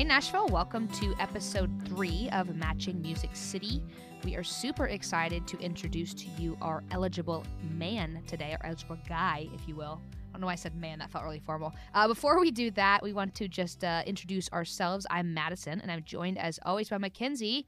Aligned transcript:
Hey, 0.00 0.06
Nashville, 0.06 0.46
welcome 0.46 0.88
to 0.88 1.14
episode 1.18 1.70
three 1.84 2.30
of 2.32 2.56
Matching 2.56 3.02
Music 3.02 3.28
City. 3.34 3.82
We 4.24 4.34
are 4.34 4.42
super 4.42 4.86
excited 4.86 5.46
to 5.46 5.58
introduce 5.58 6.14
to 6.14 6.26
you 6.38 6.56
our 6.62 6.82
eligible 6.90 7.44
man 7.76 8.22
today, 8.26 8.56
our 8.58 8.66
eligible 8.66 8.96
guy, 9.06 9.46
if 9.52 9.68
you 9.68 9.76
will. 9.76 10.00
I 10.10 10.32
don't 10.32 10.40
know 10.40 10.46
why 10.46 10.54
I 10.54 10.56
said 10.56 10.74
man, 10.74 11.00
that 11.00 11.10
felt 11.10 11.24
really 11.24 11.38
formal. 11.38 11.74
Uh, 11.92 12.08
before 12.08 12.40
we 12.40 12.50
do 12.50 12.70
that, 12.70 13.02
we 13.02 13.12
want 13.12 13.34
to 13.34 13.46
just 13.46 13.84
uh, 13.84 14.02
introduce 14.06 14.50
ourselves. 14.54 15.06
I'm 15.10 15.34
Madison, 15.34 15.82
and 15.82 15.92
I'm 15.92 16.02
joined 16.02 16.38
as 16.38 16.58
always 16.64 16.88
by 16.88 16.96
Mackenzie. 16.96 17.66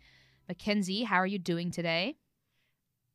Mackenzie, 0.49 1.03
how 1.03 1.17
are 1.17 1.27
you 1.27 1.39
doing 1.39 1.71
today? 1.71 2.17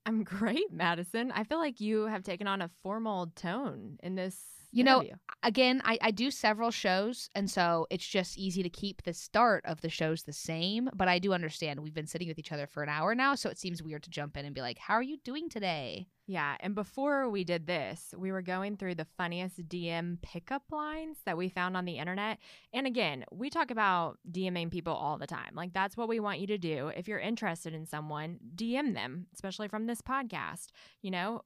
I'm 0.06 0.24
great, 0.26 0.72
Madison. 0.72 1.32
I 1.32 1.44
feel 1.44 1.58
like 1.58 1.82
you 1.82 2.06
have 2.06 2.22
taken 2.22 2.46
on 2.46 2.62
a 2.62 2.70
formal 2.84 3.32
tone 3.36 3.98
in 4.04 4.14
this. 4.14 4.40
You 4.78 4.84
know, 4.84 4.98
interview. 5.00 5.16
again, 5.44 5.82
I, 5.86 5.98
I 6.02 6.12
do 6.12 6.30
several 6.32 6.72
shows, 6.72 7.30
and 7.36 7.50
so 7.50 7.88
it's 7.90 8.06
just 8.08 8.38
easy 8.38 8.64
to 8.64 8.70
keep 8.70 9.04
the 9.04 9.14
start 9.14 9.66
of 9.66 9.82
the 9.82 9.90
shows 9.90 10.24
the 10.24 10.34
same. 10.34 10.90
But 10.96 11.08
I 11.08 11.20
do 11.20 11.34
understand 11.34 11.80
we've 11.80 11.94
been 11.94 12.08
sitting 12.08 12.28
with 12.28 12.40
each 12.40 12.52
other 12.52 12.68
for 12.68 12.84
an 12.84 12.90
hour 12.90 13.16
now, 13.16 13.36
so 13.36 13.50
it 13.50 13.58
seems 13.58 13.82
weird 13.84 14.04
to 14.04 14.10
jump 14.10 14.38
in 14.38 14.46
and 14.46 14.54
be 14.56 14.62
like, 14.62 14.78
How 14.78 14.94
are 14.96 15.04
you 15.04 15.18
doing 15.24 15.50
today? 15.50 16.08
yeah. 16.30 16.58
And 16.60 16.76
before 16.76 17.30
we 17.30 17.46
did 17.46 17.68
this, 17.68 18.14
we 18.18 18.34
were 18.34 18.42
going 18.42 18.76
through 18.76 18.96
the 18.96 19.08
funniest 19.18 19.68
DM 19.70 20.22
pickup 20.22 20.64
lines 20.72 21.18
that 21.26 21.38
we 21.38 21.48
found 21.48 21.78
on 21.78 21.86
the 21.86 21.98
internet. 22.00 22.38
And 22.74 22.86
again, 22.86 23.24
we 23.32 23.50
talk 23.50 23.72
about 23.72 24.18
DMing 24.30 24.70
people 24.70 24.94
all 24.94 25.18
the 25.18 25.26
time. 25.26 25.54
Like, 25.56 25.72
that's 25.74 25.96
what 25.96 26.10
we 26.10 26.20
want 26.20 26.40
you 26.42 26.48
to 26.48 26.58
do. 26.58 26.90
If 26.90 27.08
you're 27.08 27.18
interested 27.18 27.74
in 27.74 27.86
someone, 27.86 28.40
DM 28.56 28.94
them, 28.94 29.28
especially 29.34 29.70
from 29.70 29.88
this 29.88 30.02
podcast. 30.02 30.68
You 31.02 31.12
know, 31.12 31.44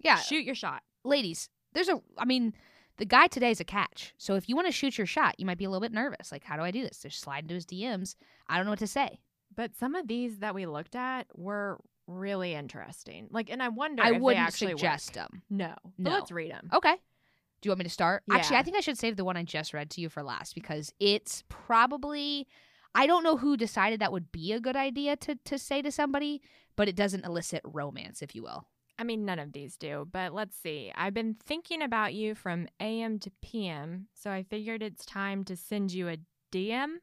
Yeah, 0.00 0.16
shoot 0.18 0.44
your 0.44 0.56
shot. 0.56 0.82
ladies, 1.04 1.48
there's 1.76 1.88
a, 1.88 2.00
I 2.18 2.24
mean, 2.24 2.54
the 2.96 3.04
guy 3.04 3.26
today 3.26 3.50
is 3.50 3.60
a 3.60 3.64
catch. 3.64 4.14
So 4.18 4.34
if 4.34 4.48
you 4.48 4.56
want 4.56 4.66
to 4.66 4.72
shoot 4.72 4.96
your 4.98 5.06
shot, 5.06 5.34
you 5.38 5.46
might 5.46 5.58
be 5.58 5.64
a 5.64 5.70
little 5.70 5.80
bit 5.86 5.92
nervous. 5.92 6.32
Like, 6.32 6.42
how 6.42 6.56
do 6.56 6.62
I 6.62 6.70
do 6.70 6.82
this? 6.82 7.00
Just 7.02 7.20
slide 7.20 7.44
into 7.44 7.54
his 7.54 7.66
DMs. 7.66 8.16
I 8.48 8.56
don't 8.56 8.64
know 8.64 8.72
what 8.72 8.78
to 8.80 8.86
say. 8.86 9.20
But 9.54 9.76
some 9.76 9.94
of 9.94 10.08
these 10.08 10.38
that 10.38 10.54
we 10.54 10.66
looked 10.66 10.96
at 10.96 11.26
were 11.34 11.78
really 12.06 12.54
interesting. 12.54 13.28
Like, 13.30 13.50
and 13.50 13.62
I 13.62 13.68
wonder 13.68 14.02
I 14.02 14.12
if 14.14 14.20
wouldn't 14.22 14.44
actually 14.46 14.74
work. 14.74 14.78
suggest 14.80 15.14
them. 15.14 15.42
No, 15.50 15.74
No. 15.98 16.10
let's 16.10 16.30
read 16.32 16.50
them. 16.52 16.68
Okay. 16.72 16.94
Do 16.94 17.66
you 17.68 17.70
want 17.70 17.78
me 17.80 17.84
to 17.84 17.90
start? 17.90 18.22
Actually, 18.30 18.56
I 18.58 18.62
think 18.62 18.76
I 18.76 18.80
should 18.80 18.98
save 18.98 19.16
the 19.16 19.24
one 19.24 19.36
I 19.36 19.42
just 19.42 19.74
read 19.74 19.90
to 19.90 20.00
you 20.00 20.08
for 20.08 20.22
last 20.22 20.54
because 20.54 20.92
it's 21.00 21.42
probably 21.48 22.46
I 22.94 23.06
don't 23.06 23.22
know 23.24 23.36
who 23.36 23.56
decided 23.56 24.00
that 24.00 24.12
would 24.12 24.30
be 24.32 24.52
a 24.52 24.60
good 24.60 24.76
idea 24.76 25.16
to 25.16 25.36
to 25.46 25.58
say 25.58 25.82
to 25.82 25.90
somebody, 25.90 26.40
but 26.76 26.88
it 26.88 26.96
doesn't 26.96 27.24
elicit 27.26 27.60
romance, 27.64 28.22
if 28.22 28.34
you 28.34 28.42
will. 28.42 28.66
I 28.98 29.04
mean, 29.04 29.24
none 29.24 29.38
of 29.38 29.52
these 29.52 29.76
do, 29.76 30.08
but 30.10 30.32
let's 30.32 30.56
see. 30.56 30.90
I've 30.94 31.14
been 31.14 31.36
thinking 31.44 31.82
about 31.82 32.14
you 32.14 32.34
from 32.34 32.66
AM 32.80 33.18
to 33.20 33.30
PM, 33.42 34.08
so 34.14 34.30
I 34.30 34.42
figured 34.42 34.82
it's 34.82 35.04
time 35.04 35.44
to 35.44 35.56
send 35.56 35.92
you 35.92 36.08
a 36.08 36.16
DM. 36.50 36.96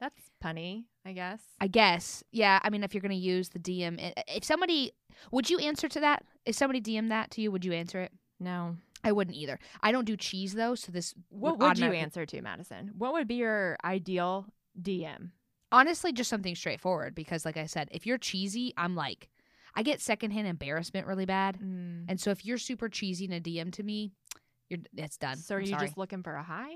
That's 0.00 0.30
punny, 0.42 0.84
I 1.06 1.12
guess. 1.12 1.40
I 1.60 1.68
guess. 1.68 2.24
Yeah, 2.32 2.58
I 2.62 2.70
mean 2.70 2.82
if 2.82 2.92
you're 2.94 3.00
going 3.00 3.10
to 3.10 3.16
use 3.16 3.50
the 3.50 3.60
DM 3.60 4.12
if 4.28 4.44
somebody 4.44 4.92
would 5.30 5.48
you 5.48 5.58
answer 5.58 5.88
to 5.88 6.00
that? 6.00 6.24
If 6.44 6.56
somebody 6.56 6.80
DM 6.80 7.08
that 7.10 7.30
to 7.32 7.40
you, 7.40 7.52
would 7.52 7.64
you 7.64 7.72
answer 7.72 8.00
it? 8.00 8.12
no. 8.40 8.76
I 9.06 9.12
wouldn't 9.12 9.36
either. 9.36 9.58
I 9.82 9.92
don't 9.92 10.06
do 10.06 10.16
cheese 10.16 10.54
though, 10.54 10.74
so 10.74 10.90
this 10.90 11.12
What 11.28 11.58
would 11.58 11.78
you 11.78 11.92
answer 11.92 12.24
to, 12.24 12.40
Madison? 12.40 12.92
What 12.96 13.12
would 13.12 13.28
be 13.28 13.34
your 13.34 13.76
ideal 13.84 14.46
DM? 14.80 15.32
honestly 15.74 16.12
just 16.12 16.30
something 16.30 16.54
straightforward 16.54 17.14
because 17.14 17.44
like 17.44 17.56
I 17.56 17.66
said, 17.66 17.88
if 17.90 18.06
you're 18.06 18.16
cheesy, 18.16 18.72
I'm 18.76 18.94
like 18.94 19.28
I 19.76 19.82
get 19.82 20.00
secondhand 20.00 20.46
embarrassment 20.46 21.06
really 21.06 21.26
bad. 21.26 21.58
Mm. 21.58 22.04
And 22.08 22.20
so 22.20 22.30
if 22.30 22.44
you're 22.44 22.58
super 22.58 22.88
cheesy 22.88 23.24
in 23.24 23.32
a 23.32 23.40
DM 23.40 23.72
to 23.72 23.82
me, 23.82 24.12
you're 24.68 24.80
it's 24.96 25.16
done. 25.16 25.36
So 25.36 25.56
are 25.56 25.58
I'm 25.58 25.64
you 25.64 25.70
sorry. 25.72 25.86
just 25.86 25.98
looking 25.98 26.22
for 26.22 26.34
a 26.34 26.42
hi? 26.42 26.70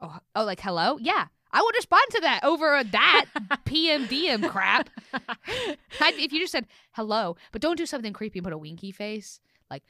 oh, 0.00 0.18
oh 0.34 0.44
like 0.44 0.60
hello? 0.60 0.98
Yeah. 1.00 1.26
I 1.52 1.62
would 1.62 1.74
respond 1.76 2.02
to 2.10 2.20
that 2.22 2.40
over 2.42 2.82
that 2.84 3.26
PM 3.64 4.06
DM 4.08 4.48
crap. 4.50 4.90
I'd, 6.00 6.14
if 6.14 6.32
you 6.32 6.40
just 6.40 6.52
said 6.52 6.66
hello, 6.92 7.36
but 7.52 7.62
don't 7.62 7.78
do 7.78 7.86
something 7.86 8.12
creepy 8.12 8.40
and 8.40 8.44
put 8.44 8.52
a 8.52 8.58
winky 8.58 8.90
face. 8.90 9.40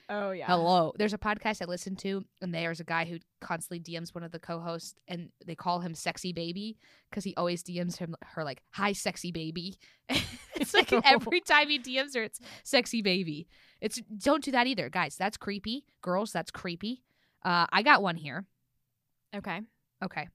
Oh 0.08 0.30
yeah. 0.30 0.46
Hello. 0.46 0.92
There's 0.96 1.12
a 1.12 1.18
podcast 1.18 1.60
I 1.62 1.66
listen 1.66 1.96
to, 1.96 2.24
and 2.40 2.54
there's 2.54 2.80
a 2.80 2.84
guy 2.84 3.04
who 3.04 3.18
constantly 3.40 3.80
DMs 3.80 4.14
one 4.14 4.24
of 4.24 4.32
the 4.32 4.38
co-hosts, 4.38 4.94
and 5.08 5.30
they 5.44 5.54
call 5.54 5.80
him 5.80 5.94
Sexy 5.94 6.32
Baby 6.32 6.78
because 7.10 7.24
he 7.24 7.34
always 7.36 7.62
DMs 7.62 7.96
him 7.98 8.14
her 8.22 8.44
like 8.44 8.62
"Hi, 8.72 8.92
Sexy 8.92 9.32
Baby." 9.32 9.78
it's 10.54 10.72
like 10.74 10.92
every 11.04 11.40
time 11.40 11.68
he 11.68 11.78
DMs 11.78 12.14
her, 12.14 12.22
it's 12.22 12.40
"Sexy 12.64 13.02
Baby." 13.02 13.48
It's 13.80 14.00
don't 14.18 14.42
do 14.42 14.50
that 14.52 14.66
either, 14.66 14.88
guys. 14.88 15.16
That's 15.16 15.36
creepy. 15.36 15.84
Girls, 16.02 16.32
that's 16.32 16.50
creepy. 16.50 17.02
Uh, 17.44 17.66
I 17.70 17.82
got 17.82 18.02
one 18.02 18.16
here. 18.16 18.46
Okay. 19.34 19.60
Okay. 20.02 20.28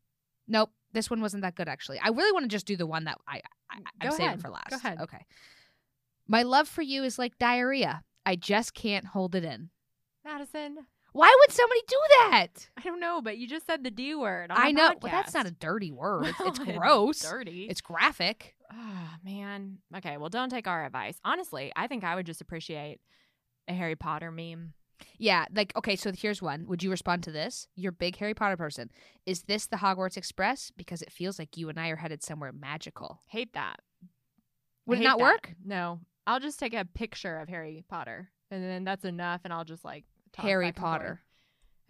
Nope. 0.47 0.69
This 0.93 1.09
one 1.09 1.21
wasn't 1.21 1.43
that 1.43 1.55
good 1.55 1.67
actually. 1.67 1.99
I 1.99 2.09
really 2.09 2.31
want 2.31 2.43
to 2.43 2.49
just 2.49 2.65
do 2.65 2.75
the 2.75 2.85
one 2.85 3.05
that 3.05 3.17
I, 3.27 3.41
I 3.71 3.79
I'm 4.01 4.09
Go 4.09 4.15
saving 4.15 4.39
for 4.39 4.49
last. 4.49 4.69
Go 4.69 4.75
ahead. 4.75 4.99
Okay. 5.01 5.25
My 6.27 6.43
love 6.43 6.67
for 6.67 6.81
you 6.81 7.03
is 7.03 7.17
like 7.17 7.37
diarrhea. 7.39 8.03
I 8.25 8.35
just 8.35 8.73
can't 8.73 9.05
hold 9.05 9.35
it 9.35 9.43
in. 9.43 9.69
Madison, 10.23 10.77
Why 11.13 11.35
would 11.39 11.51
somebody 11.51 11.81
do 11.87 11.97
that? 12.19 12.47
I 12.77 12.81
don't 12.81 12.99
know, 12.99 13.21
but 13.21 13.37
you 13.37 13.47
just 13.47 13.65
said 13.65 13.83
the 13.83 13.91
D 13.91 14.13
word. 14.15 14.51
On 14.51 14.57
I 14.59 14.71
know. 14.71 14.93
Well, 15.01 15.11
that's 15.11 15.33
not 15.33 15.47
a 15.47 15.51
dirty 15.51 15.91
word. 15.91 16.27
It's, 16.27 16.39
it's 16.39 16.59
gross. 16.77 17.19
dirty. 17.21 17.67
It's 17.69 17.81
graphic. 17.81 18.55
Oh, 18.71 19.09
man. 19.23 19.79
Okay, 19.97 20.17
well, 20.17 20.29
don't 20.29 20.49
take 20.49 20.67
our 20.67 20.85
advice. 20.85 21.17
Honestly, 21.25 21.71
I 21.75 21.87
think 21.87 22.03
I 22.03 22.15
would 22.15 22.25
just 22.27 22.39
appreciate 22.41 22.99
a 23.67 23.73
Harry 23.73 23.95
Potter 23.95 24.31
meme. 24.31 24.73
Yeah. 25.17 25.45
Like, 25.53 25.73
okay, 25.75 25.95
so 25.95 26.11
here's 26.15 26.41
one. 26.41 26.67
Would 26.67 26.83
you 26.83 26.91
respond 26.91 27.23
to 27.23 27.31
this? 27.31 27.67
You're 27.75 27.89
a 27.89 27.93
big 27.93 28.15
Harry 28.17 28.35
Potter 28.35 28.55
person. 28.57 28.91
Is 29.25 29.43
this 29.43 29.65
the 29.65 29.77
Hogwarts 29.77 30.15
Express? 30.17 30.71
Because 30.77 31.01
it 31.01 31.11
feels 31.11 31.39
like 31.39 31.57
you 31.57 31.69
and 31.69 31.79
I 31.79 31.89
are 31.89 31.95
headed 31.95 32.23
somewhere 32.23 32.53
magical. 32.53 33.19
Hate 33.27 33.53
that. 33.53 33.79
Would 34.85 34.99
it 34.99 35.03
not 35.03 35.17
that. 35.17 35.23
work? 35.23 35.53
No. 35.65 35.99
I'll 36.31 36.39
just 36.39 36.59
take 36.59 36.73
a 36.73 36.85
picture 36.85 37.37
of 37.39 37.49
Harry 37.49 37.83
Potter, 37.89 38.29
and 38.49 38.63
then 38.63 38.83
that's 38.83 39.05
enough, 39.05 39.41
and 39.43 39.51
I'll 39.53 39.65
just 39.65 39.83
like 39.85 40.05
talk 40.33 40.45
Harry. 40.45 40.71
Potter. 40.71 41.21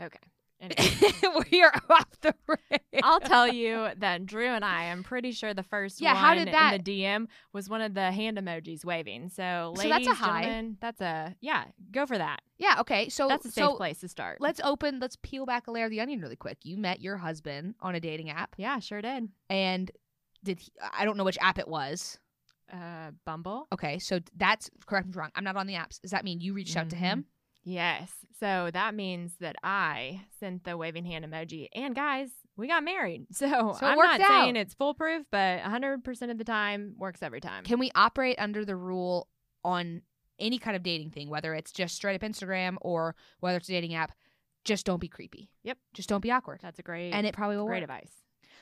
Okay. 0.02 0.18
Anyway, 0.62 1.44
we 1.52 1.63
are 1.63 1.74
off 1.90 2.06
the 2.22 2.35
rails. 2.47 3.01
I'll 3.01 3.19
tell 3.19 3.47
you 3.47 3.88
that 3.97 4.28
Drew 4.28 4.46
and 4.46 4.63
I, 4.63 4.91
I'm 4.91 5.01
pretty 5.01 5.31
sure 5.31 5.56
the 5.56 5.63
first 5.63 6.00
Yeah, 6.00 6.13
one 6.13 6.22
how 6.24 6.35
did 6.35 6.50
that- 6.53 6.75
in 6.75 6.84
the 6.84 7.01
DM 7.03 7.28
was 7.51 7.68
one 7.68 7.81
of 7.81 7.96
the 7.96 8.12
hand 8.12 8.38
emojis 8.38 8.85
waving. 8.85 9.30
So, 9.30 9.74
So 9.75 9.88
ladies, 9.88 10.06
that's 10.06 10.19
a 10.19 10.24
hi. 10.24 10.41
gentlemen, 10.44 10.78
that's 10.80 11.01
a 11.01 11.35
yeah. 11.41 11.63
Go 11.91 12.06
for 12.06 12.16
that. 12.16 12.41
Yeah. 12.59 12.75
Okay. 12.81 13.09
So 13.09 13.28
That's 13.28 13.46
a 13.46 13.50
safe 13.51 13.63
so 13.63 13.75
place 13.75 14.01
to 14.01 14.07
start. 14.07 14.38
let's 14.40 14.62
open. 14.63 15.00
Let's 15.00 15.18
peel 15.24 15.47
back 15.47 15.66
a 15.66 15.72
layer 15.72 15.85
of 15.85 15.90
the 15.90 16.00
onion 16.00 16.22
really 16.22 16.35
quick. 16.35 16.59
You 16.62 16.78
met 16.78 17.01
your 17.01 17.18
husband 17.18 17.74
on 17.81 17.96
a 17.96 18.00
dating 18.00 18.30
app, 18.30 18.53
yeah, 18.57 18.78
sure 18.78 19.01
did. 19.01 19.30
and 19.50 19.90
did 20.44 20.59
he, 20.59 20.72
I 20.94 21.06
don't 21.06 21.18
know 21.18 21.24
which 21.24 21.40
app 21.41 21.57
it 21.57 21.68
was. 21.68 22.19
Uh, 22.72 23.12
Bumble. 23.26 23.68
Okay, 23.74 24.00
so 24.00 24.20
that's 24.38 24.70
correct 24.86 25.08
me 25.08 25.14
I'm 25.14 25.20
wrong. 25.20 25.30
I'm 25.36 25.44
not 25.44 25.58
on 25.58 25.68
the 25.68 25.74
apps. 25.76 26.00
Does 26.02 26.12
that 26.12 26.24
mean 26.24 26.40
you 26.40 26.54
reached 26.54 26.78
out 26.78 26.90
to 26.92 26.96
him? 26.96 27.26
Yes. 27.64 28.12
So 28.40 28.70
that 28.74 28.96
means 28.96 29.34
that 29.40 29.56
I 29.64 30.22
sent 30.40 30.64
the 30.64 30.76
waving 30.78 31.06
hand 31.06 31.26
emoji. 31.26 31.68
And 31.76 31.94
guys, 31.94 32.30
we 32.58 32.68
got 32.68 32.84
married. 32.84 33.28
So, 33.34 33.76
So 33.80 33.86
I'm 33.86 33.98
not 33.98 34.20
saying 34.22 34.56
it's 34.56 34.74
foolproof, 34.74 35.26
but 35.31 35.60
100% 35.62 36.31
of 36.31 36.38
the 36.38 36.44
time 36.44 36.96
works 36.98 37.22
every 37.22 37.42
time. 37.42 37.64
Can 37.64 37.78
we 37.78 37.92
operate 37.94 38.38
under 38.40 38.66
the 38.66 38.76
rule 38.76 39.28
on 39.64 40.02
any 40.40 40.58
kind 40.58 40.76
of 40.76 40.81
dating 40.81 41.12
thing, 41.12 41.30
whether 41.30 41.54
it's 41.54 41.72
just 41.72 41.96
straight 41.96 42.16
up 42.16 42.28
Instagram 42.28 42.78
or 42.81 43.16
whether 43.42 43.58
it's 43.58 43.70
a 43.70 43.74
dating 43.74 43.94
app? 43.94 44.12
Just 44.64 44.86
don't 44.86 45.00
be 45.00 45.08
creepy. 45.08 45.50
Yep. 45.64 45.78
Just 45.94 46.10
don't 46.10 46.22
be 46.22 46.31
awkward. 46.31 46.60
That's 46.64 46.80
a 46.80 46.84
great, 46.84 47.12
And 47.12 47.28
it 47.28 47.34
probably 47.36 47.58
will 47.58 47.66
great 47.68 47.81
work. 47.81 47.90
advice. 47.92 48.12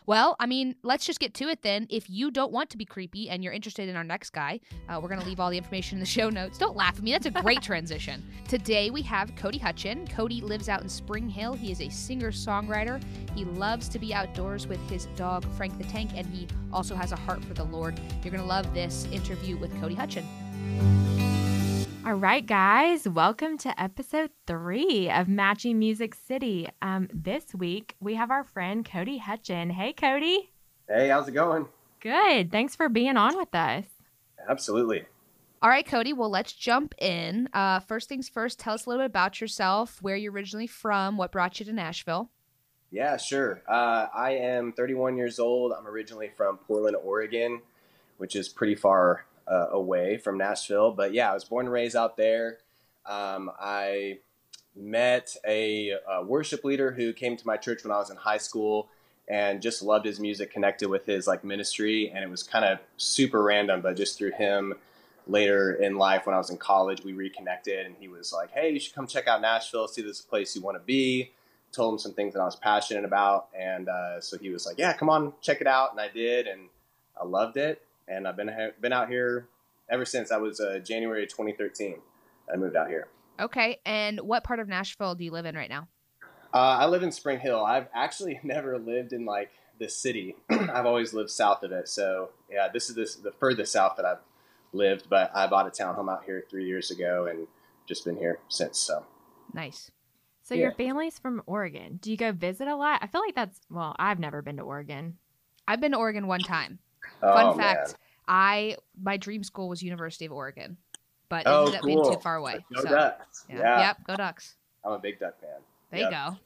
Well, 0.05 0.35
I 0.39 0.45
mean, 0.45 0.75
let's 0.83 1.05
just 1.05 1.19
get 1.19 1.33
to 1.35 1.49
it 1.49 1.61
then. 1.61 1.87
If 1.89 2.09
you 2.09 2.31
don't 2.31 2.51
want 2.51 2.69
to 2.71 2.77
be 2.77 2.85
creepy 2.85 3.29
and 3.29 3.43
you're 3.43 3.53
interested 3.53 3.89
in 3.89 3.95
our 3.95 4.03
next 4.03 4.31
guy, 4.31 4.59
uh, 4.87 4.99
we're 5.01 5.09
going 5.09 5.19
to 5.21 5.25
leave 5.25 5.39
all 5.39 5.49
the 5.49 5.57
information 5.57 5.97
in 5.97 5.99
the 5.99 6.05
show 6.05 6.29
notes. 6.29 6.57
Don't 6.57 6.75
laugh 6.75 6.97
at 6.97 7.03
me. 7.03 7.11
That's 7.11 7.25
a 7.25 7.31
great 7.31 7.61
transition. 7.63 8.23
Today 8.47 8.89
we 8.89 9.01
have 9.03 9.35
Cody 9.35 9.59
Hutchin. 9.59 10.09
Cody 10.09 10.41
lives 10.41 10.69
out 10.69 10.81
in 10.81 10.89
Spring 10.89 11.29
Hill. 11.29 11.53
He 11.53 11.71
is 11.71 11.81
a 11.81 11.89
singer 11.89 12.31
songwriter. 12.31 13.01
He 13.35 13.45
loves 13.45 13.89
to 13.89 13.99
be 13.99 14.13
outdoors 14.13 14.67
with 14.67 14.79
his 14.89 15.05
dog, 15.15 15.45
Frank 15.55 15.77
the 15.77 15.83
Tank, 15.85 16.11
and 16.15 16.25
he 16.27 16.47
also 16.73 16.95
has 16.95 17.11
a 17.11 17.15
heart 17.15 17.43
for 17.43 17.53
the 17.53 17.65
Lord. 17.65 17.99
You're 18.23 18.31
going 18.31 18.41
to 18.41 18.47
love 18.47 18.73
this 18.73 19.05
interview 19.11 19.57
with 19.57 19.79
Cody 19.79 19.95
Hutchin. 19.95 20.25
All 22.05 22.13
right, 22.13 22.45
guys, 22.45 23.07
welcome 23.07 23.57
to 23.59 23.81
episode 23.81 24.31
three 24.47 25.09
of 25.11 25.27
Matching 25.27 25.77
Music 25.77 26.15
City. 26.15 26.67
Um, 26.81 27.09
this 27.13 27.53
week 27.53 27.95
we 27.99 28.15
have 28.15 28.31
our 28.31 28.43
friend 28.45 28.89
Cody 28.89 29.19
Hutchin. 29.19 29.69
Hey, 29.71 29.91
Cody. 29.93 30.49
Hey, 30.87 31.09
how's 31.09 31.27
it 31.27 31.33
going? 31.33 31.67
Good. 31.99 32.51
Thanks 32.51 32.75
for 32.75 32.87
being 32.87 33.17
on 33.17 33.35
with 33.35 33.53
us. 33.53 33.83
Absolutely. 34.47 35.03
All 35.61 35.69
right, 35.69 35.85
Cody. 35.85 36.13
Well, 36.13 36.29
let's 36.31 36.53
jump 36.53 36.95
in. 36.99 37.49
Uh, 37.53 37.81
first 37.81 38.07
things 38.07 38.29
first, 38.29 38.59
tell 38.59 38.73
us 38.73 38.85
a 38.85 38.89
little 38.89 39.03
bit 39.03 39.07
about 39.11 39.41
yourself, 39.41 40.01
where 40.01 40.15
you're 40.15 40.31
originally 40.31 40.67
from, 40.67 41.17
what 41.17 41.33
brought 41.33 41.59
you 41.59 41.65
to 41.65 41.73
Nashville. 41.73 42.29
Yeah, 42.91 43.17
sure. 43.17 43.61
Uh, 43.67 44.07
I 44.15 44.31
am 44.31 44.71
31 44.71 45.17
years 45.17 45.37
old. 45.37 45.73
I'm 45.73 45.85
originally 45.85 46.31
from 46.35 46.57
Portland, 46.59 46.95
Oregon, 46.95 47.61
which 48.17 48.35
is 48.37 48.47
pretty 48.47 48.75
far 48.75 49.25
uh, 49.49 49.67
away 49.71 50.17
from 50.17 50.37
Nashville. 50.37 50.91
But 50.91 51.13
yeah, 51.13 51.31
I 51.31 51.33
was 51.33 51.43
born 51.43 51.65
and 51.65 51.73
raised 51.73 51.95
out 51.95 52.17
there. 52.17 52.59
Um, 53.05 53.51
I 53.59 54.19
met 54.75 55.35
a, 55.45 55.93
uh 55.93 56.23
worship 56.23 56.63
leader 56.63 56.91
who 56.91 57.11
came 57.11 57.35
to 57.35 57.47
my 57.47 57.57
church 57.57 57.83
when 57.83 57.91
I 57.91 57.97
was 57.97 58.09
in 58.09 58.17
high 58.17 58.37
school, 58.37 58.89
and 59.27 59.61
just 59.61 59.81
loved 59.81 60.05
his 60.05 60.19
music, 60.19 60.51
connected 60.51 60.89
with 60.89 61.05
his 61.05 61.27
like 61.27 61.43
ministry, 61.43 62.09
and 62.09 62.23
it 62.23 62.29
was 62.29 62.43
kind 62.43 62.65
of 62.65 62.79
super 62.97 63.43
random, 63.43 63.81
but 63.81 63.95
just 63.95 64.17
through 64.17 64.31
him 64.31 64.73
later 65.29 65.73
in 65.73 65.95
life 65.95 66.25
when 66.25 66.33
I 66.33 66.37
was 66.37 66.49
in 66.49 66.57
college, 66.57 67.03
we 67.03 67.13
reconnected 67.13 67.85
and 67.85 67.95
he 67.99 68.07
was 68.07 68.33
like, 68.33 68.51
Hey, 68.51 68.71
you 68.71 68.79
should 68.79 68.95
come 68.95 69.07
check 69.07 69.27
out 69.27 69.41
Nashville, 69.41 69.87
see 69.87 70.01
this 70.01 70.21
place 70.21 70.55
you 70.55 70.61
want 70.61 70.75
to 70.75 70.83
be. 70.83 71.31
Told 71.71 71.93
him 71.93 71.99
some 71.99 72.13
things 72.13 72.33
that 72.33 72.39
I 72.39 72.45
was 72.45 72.55
passionate 72.55 73.05
about. 73.05 73.49
And 73.57 73.87
uh, 73.87 74.19
so 74.21 74.37
he 74.37 74.49
was 74.49 74.65
like, 74.65 74.79
Yeah, 74.79 74.93
come 74.93 75.09
on, 75.09 75.33
check 75.41 75.61
it 75.61 75.67
out. 75.67 75.91
And 75.91 76.01
I 76.01 76.07
did. 76.07 76.47
And 76.47 76.69
I 77.19 77.25
loved 77.25 77.57
it. 77.57 77.81
And 78.09 78.27
I've 78.27 78.35
been, 78.35 78.51
been 78.81 78.93
out 78.93 79.07
here 79.07 79.47
ever 79.89 80.03
since. 80.03 80.31
I 80.31 80.37
was 80.37 80.59
uh, 80.59 80.79
January 80.83 81.25
2013. 81.27 81.95
I 82.51 82.57
moved 82.57 82.75
out 82.75 82.89
here. 82.89 83.07
Okay. 83.39 83.79
And 83.85 84.19
what 84.21 84.43
part 84.43 84.59
of 84.59 84.67
Nashville 84.67 85.15
do 85.15 85.23
you 85.23 85.31
live 85.31 85.45
in 85.45 85.55
right 85.55 85.69
now? 85.69 85.87
Uh, 86.53 86.57
I 86.79 86.87
live 86.87 87.03
in 87.03 87.11
Spring 87.11 87.39
Hill. 87.39 87.63
I've 87.63 87.87
actually 87.93 88.39
never 88.43 88.77
lived 88.77 89.13
in 89.13 89.25
like 89.25 89.51
the 89.79 89.89
city. 89.89 90.35
I've 90.49 90.85
always 90.85 91.13
lived 91.13 91.29
south 91.29 91.63
of 91.63 91.71
it. 91.71 91.87
So 91.87 92.29
yeah, 92.51 92.67
this 92.71 92.89
is 92.89 92.95
this, 92.95 93.15
the 93.15 93.31
furthest 93.31 93.71
south 93.71 93.95
that 93.97 94.05
I've 94.05 94.19
lived, 94.73 95.07
but 95.09 95.31
I 95.33 95.47
bought 95.47 95.67
a 95.67 95.69
townhome 95.69 96.11
out 96.11 96.25
here 96.25 96.45
three 96.49 96.65
years 96.65 96.91
ago 96.91 97.27
and 97.29 97.47
just 97.87 98.05
been 98.05 98.17
here 98.17 98.39
since. 98.49 98.77
So 98.77 99.05
nice. 99.53 99.91
So 100.43 100.55
yeah. 100.55 100.63
your 100.63 100.71
family's 100.71 101.19
from 101.19 101.43
Oregon. 101.45 101.99
Do 102.01 102.11
you 102.11 102.17
go 102.17 102.31
visit 102.31 102.67
a 102.67 102.75
lot? 102.75 102.99
I 103.03 103.07
feel 103.07 103.21
like 103.21 103.35
that's 103.35 103.59
well, 103.69 103.95
I've 103.99 104.19
never 104.19 104.41
been 104.41 104.57
to 104.57 104.63
Oregon. 104.63 105.17
I've 105.67 105.79
been 105.79 105.91
to 105.91 105.97
Oregon 105.97 106.27
one 106.27 106.39
time. 106.39 106.79
Oh, 107.21 107.33
Fun 107.33 107.57
fact: 107.57 107.87
man. 107.89 107.95
I 108.27 108.75
my 109.01 109.17
dream 109.17 109.43
school 109.43 109.69
was 109.69 109.81
University 109.81 110.25
of 110.25 110.31
Oregon, 110.31 110.77
but 111.29 111.41
it 111.41 111.49
Oh, 111.49 111.65
ended 111.65 111.79
up 111.79 111.85
being 111.85 112.03
too 112.03 112.19
far 112.21 112.35
away. 112.35 112.63
Go 112.73 112.81
so, 112.81 112.89
Ducks. 112.89 113.45
yeah. 113.49 113.57
Yeah. 113.57 113.79
Yep. 113.79 113.97
Go 114.07 114.15
Ducks. 114.17 114.55
I'm 114.83 114.91
a 114.93 114.99
big 114.99 115.19
Duck 115.19 115.39
fan. 115.39 115.49
There 115.91 115.99
Yep. 116.01 116.11
you 116.11 116.15
go. 116.17 116.37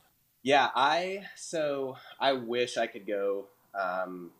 Yeah, 0.44 0.70
I 0.76 1.24
so 1.36 1.98
I 2.20 2.34
wish 2.34 2.78
I 2.78 2.88
could 2.88 3.06
go 3.08 3.46
um, 3.76 4.32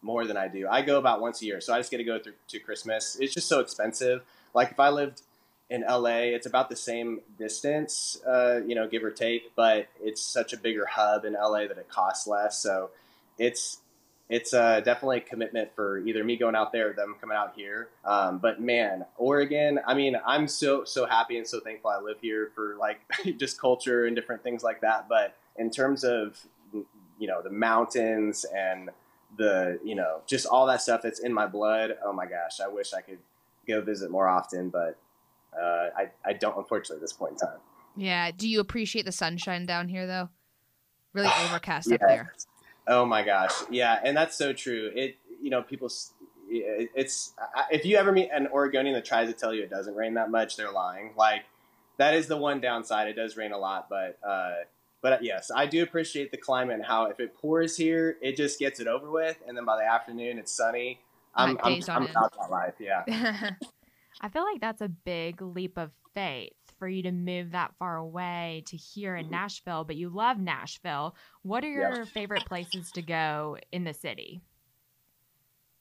more 0.00 0.26
than 0.26 0.36
I 0.36 0.48
do. 0.48 0.66
I 0.68 0.82
go 0.82 0.98
about 0.98 1.20
once 1.20 1.42
a 1.42 1.44
year, 1.46 1.60
so 1.60 1.72
I 1.74 1.78
just 1.78 1.90
get 1.90 1.98
to 1.98 2.04
go 2.04 2.18
through 2.18 2.34
to 2.48 2.58
Christmas. 2.58 3.16
It's 3.20 3.34
just 3.34 3.48
so 3.48 3.60
expensive. 3.60 4.22
Like 4.54 4.70
if 4.72 4.80
I 4.80 4.88
lived 4.90 5.22
in 5.70 5.82
LA, 5.88 6.34
it's 6.34 6.46
about 6.46 6.68
the 6.68 6.76
same 6.76 7.20
distance, 7.38 8.20
uh, 8.26 8.60
you 8.66 8.74
know, 8.74 8.86
give 8.86 9.02
or 9.02 9.10
take, 9.10 9.54
but 9.56 9.88
it's 10.02 10.20
such 10.22 10.52
a 10.52 10.56
bigger 10.58 10.84
hub 10.86 11.24
in 11.24 11.32
LA 11.34 11.66
that 11.66 11.78
it 11.78 11.88
costs 11.88 12.26
less. 12.26 12.58
So 12.58 12.90
it's 13.38 13.78
it's 14.32 14.54
uh, 14.54 14.80
definitely 14.80 15.18
a 15.18 15.20
commitment 15.20 15.68
for 15.76 15.98
either 15.98 16.24
me 16.24 16.38
going 16.38 16.54
out 16.54 16.72
there 16.72 16.88
or 16.88 16.92
them 16.94 17.16
coming 17.20 17.36
out 17.36 17.52
here. 17.54 17.90
Um, 18.02 18.38
but 18.38 18.62
man, 18.62 19.04
Oregon, 19.18 19.78
I 19.86 19.92
mean, 19.92 20.16
I'm 20.26 20.48
so 20.48 20.84
so 20.84 21.04
happy 21.04 21.36
and 21.36 21.46
so 21.46 21.60
thankful 21.60 21.90
I 21.90 22.00
live 22.00 22.16
here 22.22 22.50
for 22.54 22.76
like 22.80 23.00
just 23.36 23.60
culture 23.60 24.06
and 24.06 24.16
different 24.16 24.42
things 24.42 24.62
like 24.62 24.80
that. 24.80 25.06
But 25.06 25.36
in 25.56 25.70
terms 25.70 26.02
of 26.02 26.40
you 26.72 27.28
know 27.28 27.42
the 27.42 27.50
mountains 27.50 28.46
and 28.56 28.88
the 29.36 29.78
you 29.84 29.94
know 29.94 30.22
just 30.26 30.46
all 30.46 30.66
that 30.68 30.80
stuff 30.80 31.02
that's 31.02 31.20
in 31.20 31.34
my 31.34 31.46
blood, 31.46 31.98
oh 32.02 32.14
my 32.14 32.24
gosh, 32.24 32.58
I 32.64 32.68
wish 32.68 32.94
I 32.94 33.02
could 33.02 33.18
go 33.68 33.82
visit 33.82 34.10
more 34.10 34.28
often, 34.28 34.70
but 34.70 34.98
uh, 35.54 35.90
I 35.94 36.08
I 36.24 36.32
don't 36.32 36.56
unfortunately 36.56 36.96
at 36.96 37.02
this 37.02 37.12
point 37.12 37.32
in 37.32 37.38
time. 37.48 37.58
Yeah. 37.96 38.30
Do 38.34 38.48
you 38.48 38.60
appreciate 38.60 39.04
the 39.04 39.12
sunshine 39.12 39.66
down 39.66 39.90
here 39.90 40.06
though? 40.06 40.30
Really 41.12 41.28
overcast 41.44 41.92
up 41.92 42.00
there. 42.00 42.32
Oh 42.86 43.04
my 43.04 43.22
gosh, 43.22 43.52
yeah, 43.70 44.00
and 44.02 44.16
that's 44.16 44.36
so 44.36 44.52
true. 44.52 44.90
It 44.94 45.16
you 45.40 45.50
know 45.50 45.62
people, 45.62 45.88
it, 46.48 46.90
it's 46.94 47.32
if 47.70 47.84
you 47.84 47.96
ever 47.96 48.12
meet 48.12 48.30
an 48.32 48.48
Oregonian 48.48 48.94
that 48.94 49.04
tries 49.04 49.28
to 49.28 49.34
tell 49.34 49.54
you 49.54 49.62
it 49.62 49.70
doesn't 49.70 49.94
rain 49.94 50.14
that 50.14 50.30
much, 50.30 50.56
they're 50.56 50.72
lying. 50.72 51.12
Like 51.16 51.44
that 51.98 52.14
is 52.14 52.26
the 52.26 52.36
one 52.36 52.60
downside. 52.60 53.08
It 53.08 53.14
does 53.14 53.36
rain 53.36 53.52
a 53.52 53.58
lot, 53.58 53.88
but 53.88 54.18
uh, 54.26 54.54
but 55.00 55.22
yes, 55.22 55.50
I 55.54 55.66
do 55.66 55.82
appreciate 55.82 56.30
the 56.30 56.36
climate 56.36 56.76
and 56.76 56.84
how 56.84 57.06
if 57.06 57.20
it 57.20 57.34
pours 57.34 57.76
here, 57.76 58.16
it 58.20 58.36
just 58.36 58.58
gets 58.58 58.80
it 58.80 58.86
over 58.86 59.10
with, 59.10 59.36
and 59.46 59.56
then 59.56 59.64
by 59.64 59.76
the 59.76 59.84
afternoon 59.84 60.38
it's 60.38 60.52
sunny. 60.52 61.00
I'm 61.34 61.58
I'm, 61.62 61.80
I'm 61.88 62.06
about 62.06 62.34
that 62.38 62.50
life. 62.50 62.74
Yeah. 62.78 63.04
I 64.20 64.28
feel 64.28 64.44
like 64.44 64.60
that's 64.60 64.82
a 64.82 64.88
big 64.88 65.40
leap 65.40 65.78
of 65.78 65.90
faith 66.14 66.52
for 66.82 66.88
you 66.88 67.04
to 67.04 67.12
move 67.12 67.52
that 67.52 67.72
far 67.78 67.96
away 67.96 68.64
to 68.66 68.76
here 68.76 69.14
in 69.14 69.30
Nashville, 69.30 69.84
but 69.84 69.94
you 69.94 70.08
love 70.08 70.36
Nashville. 70.36 71.14
What 71.42 71.62
are 71.62 71.70
your 71.70 72.06
favorite 72.06 72.44
places 72.44 72.90
to 72.90 73.02
go 73.02 73.56
in 73.70 73.84
the 73.84 73.94
city? 73.94 74.42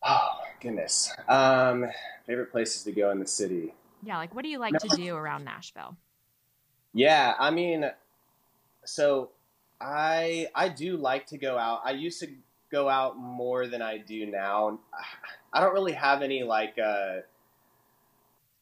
Oh 0.03 0.41
goodness. 0.61 1.11
Um, 1.27 1.87
favorite 2.27 2.51
places 2.51 2.83
to 2.83 2.91
go 2.91 3.09
in 3.09 3.17
the 3.17 3.25
city. 3.25 3.73
Yeah, 4.03 4.17
like 4.17 4.35
what 4.35 4.43
do 4.43 4.49
you 4.49 4.59
like 4.59 4.77
to 4.77 4.95
do 4.95 5.15
around 5.15 5.43
Nashville? 5.43 5.97
Yeah, 6.93 7.33
I 7.39 7.49
mean, 7.49 7.89
so 8.85 9.31
I 9.79 10.49
I 10.53 10.69
do 10.69 10.97
like 10.97 11.25
to 11.27 11.39
go 11.39 11.57
out. 11.57 11.81
I 11.83 11.93
used 11.93 12.19
to 12.19 12.27
go 12.71 12.87
out 12.87 13.17
more 13.17 13.65
than 13.65 13.81
I 13.81 13.97
do 13.97 14.27
now. 14.27 14.77
I 15.51 15.61
don't 15.61 15.73
really 15.73 15.93
have 15.93 16.21
any 16.21 16.43
like 16.43 16.77
uh 16.77 17.21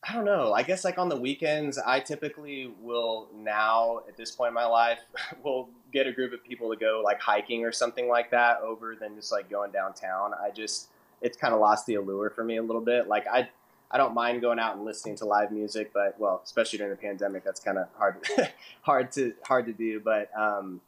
I 0.01 0.13
don't 0.13 0.25
know. 0.25 0.53
I 0.53 0.63
guess 0.63 0.85
like 0.85 0.97
on 0.97 1.09
the 1.09 1.17
weekends, 1.17 1.77
I 1.77 1.99
typically 1.99 2.73
will 2.81 3.27
now 3.35 4.01
at 4.07 4.15
this 4.15 4.31
point 4.31 4.49
in 4.49 4.53
my 4.53 4.65
life 4.65 4.99
will 5.43 5.69
get 5.91 6.07
a 6.07 6.11
group 6.11 6.31
of 6.33 6.43
people 6.43 6.69
to 6.69 6.77
go 6.77 7.01
like 7.03 7.19
hiking 7.19 7.65
or 7.65 7.71
something 7.71 8.07
like 8.07 8.31
that 8.31 8.61
over 8.61 8.95
than 8.95 9.15
just 9.15 9.31
like 9.31 9.49
going 9.49 9.71
downtown. 9.71 10.31
I 10.33 10.51
just 10.51 10.89
it's 11.21 11.37
kind 11.37 11.53
of 11.53 11.59
lost 11.59 11.85
the 11.85 11.95
allure 11.95 12.29
for 12.29 12.43
me 12.43 12.57
a 12.57 12.63
little 12.63 12.81
bit. 12.81 13.07
Like 13.07 13.27
I 13.27 13.49
I 13.91 13.97
don't 13.97 14.13
mind 14.13 14.41
going 14.41 14.59
out 14.59 14.75
and 14.75 14.85
listening 14.85 15.15
to 15.17 15.25
live 15.25 15.51
music, 15.51 15.91
but 15.93 16.17
well, 16.19 16.41
especially 16.43 16.77
during 16.77 16.91
the 16.91 16.97
pandemic, 16.97 17.43
that's 17.43 17.59
kind 17.59 17.77
of 17.77 17.87
hard 17.97 18.23
hard 18.81 19.11
to 19.13 19.33
hard 19.43 19.65
to 19.65 19.73
do. 19.73 19.99
But 19.99 20.29
um, 20.37 20.79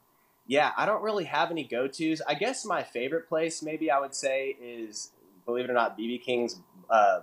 yeah, 0.46 0.70
I 0.76 0.86
don't 0.86 1.02
really 1.02 1.24
have 1.24 1.50
any 1.50 1.64
go 1.64 1.86
tos. 1.86 2.22
I 2.26 2.34
guess 2.34 2.64
my 2.64 2.82
favorite 2.82 3.28
place, 3.28 3.62
maybe 3.62 3.90
I 3.90 3.98
would 3.98 4.14
say, 4.14 4.56
is 4.60 5.10
believe 5.44 5.64
it 5.66 5.70
or 5.70 5.74
not, 5.74 5.98
BB 5.98 6.22
King's 6.22 6.60
uh, 6.88 7.20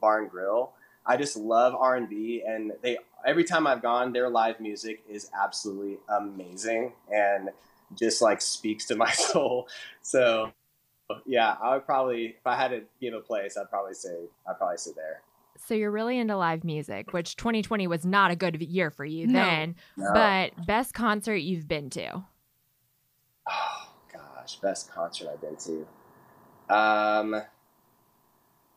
Bar 0.00 0.22
and 0.22 0.30
Grill. 0.30 0.72
I 1.06 1.16
just 1.16 1.36
love 1.36 1.74
R 1.74 1.96
and 1.96 2.08
B, 2.08 2.42
and 2.46 2.72
they 2.82 2.98
every 3.26 3.44
time 3.44 3.66
I've 3.66 3.82
gone, 3.82 4.12
their 4.12 4.28
live 4.28 4.60
music 4.60 5.02
is 5.08 5.30
absolutely 5.38 5.98
amazing 6.08 6.92
and 7.12 7.50
just 7.94 8.22
like 8.22 8.40
speaks 8.40 8.86
to 8.86 8.96
my 9.04 9.10
soul. 9.10 9.68
So 10.02 10.52
yeah, 11.26 11.56
I 11.62 11.74
would 11.74 11.86
probably 11.86 12.26
if 12.26 12.46
I 12.46 12.56
had 12.56 12.68
to 12.68 12.82
give 13.00 13.14
a 13.14 13.20
place, 13.20 13.56
I'd 13.56 13.70
probably 13.70 13.94
say 13.94 14.14
I'd 14.48 14.58
probably 14.58 14.76
say 14.78 14.92
there. 14.94 15.22
So 15.58 15.74
you're 15.74 15.90
really 15.90 16.18
into 16.18 16.36
live 16.36 16.64
music, 16.64 17.12
which 17.12 17.36
2020 17.36 17.86
was 17.86 18.06
not 18.06 18.30
a 18.30 18.36
good 18.36 18.60
year 18.62 18.90
for 18.90 19.04
you 19.04 19.26
No. 19.26 19.32
then, 19.40 19.76
No. 19.96 20.10
but 20.14 20.66
best 20.66 20.94
concert 20.94 21.36
you've 21.36 21.68
been 21.68 21.90
to? 21.90 22.24
Oh 23.48 23.88
gosh, 24.12 24.56
best 24.56 24.90
concert 24.90 25.28
I've 25.32 25.40
been 25.40 25.56
to. 25.56 26.74
Um, 26.74 27.42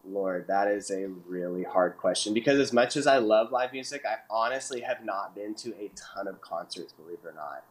Lord, 0.06 0.48
that 0.48 0.68
is 0.68 0.92
a 0.92 1.08
really 1.28 1.64
hard 1.64 1.98
question 1.98 2.34
because 2.34 2.60
as 2.60 2.74
much 2.74 2.98
as 2.98 3.08
I 3.08 3.18
love 3.18 3.52
live 3.52 3.72
music, 3.72 4.04
I 4.06 4.18
honestly 4.30 4.82
have 4.82 5.04
not 5.04 5.34
been 5.34 5.56
to 5.56 5.70
a 5.76 5.92
ton 5.96 6.28
of 6.28 6.42
concerts, 6.42 6.94
believe 6.94 7.20
it 7.24 7.28
or 7.28 7.34
not. 7.34 7.64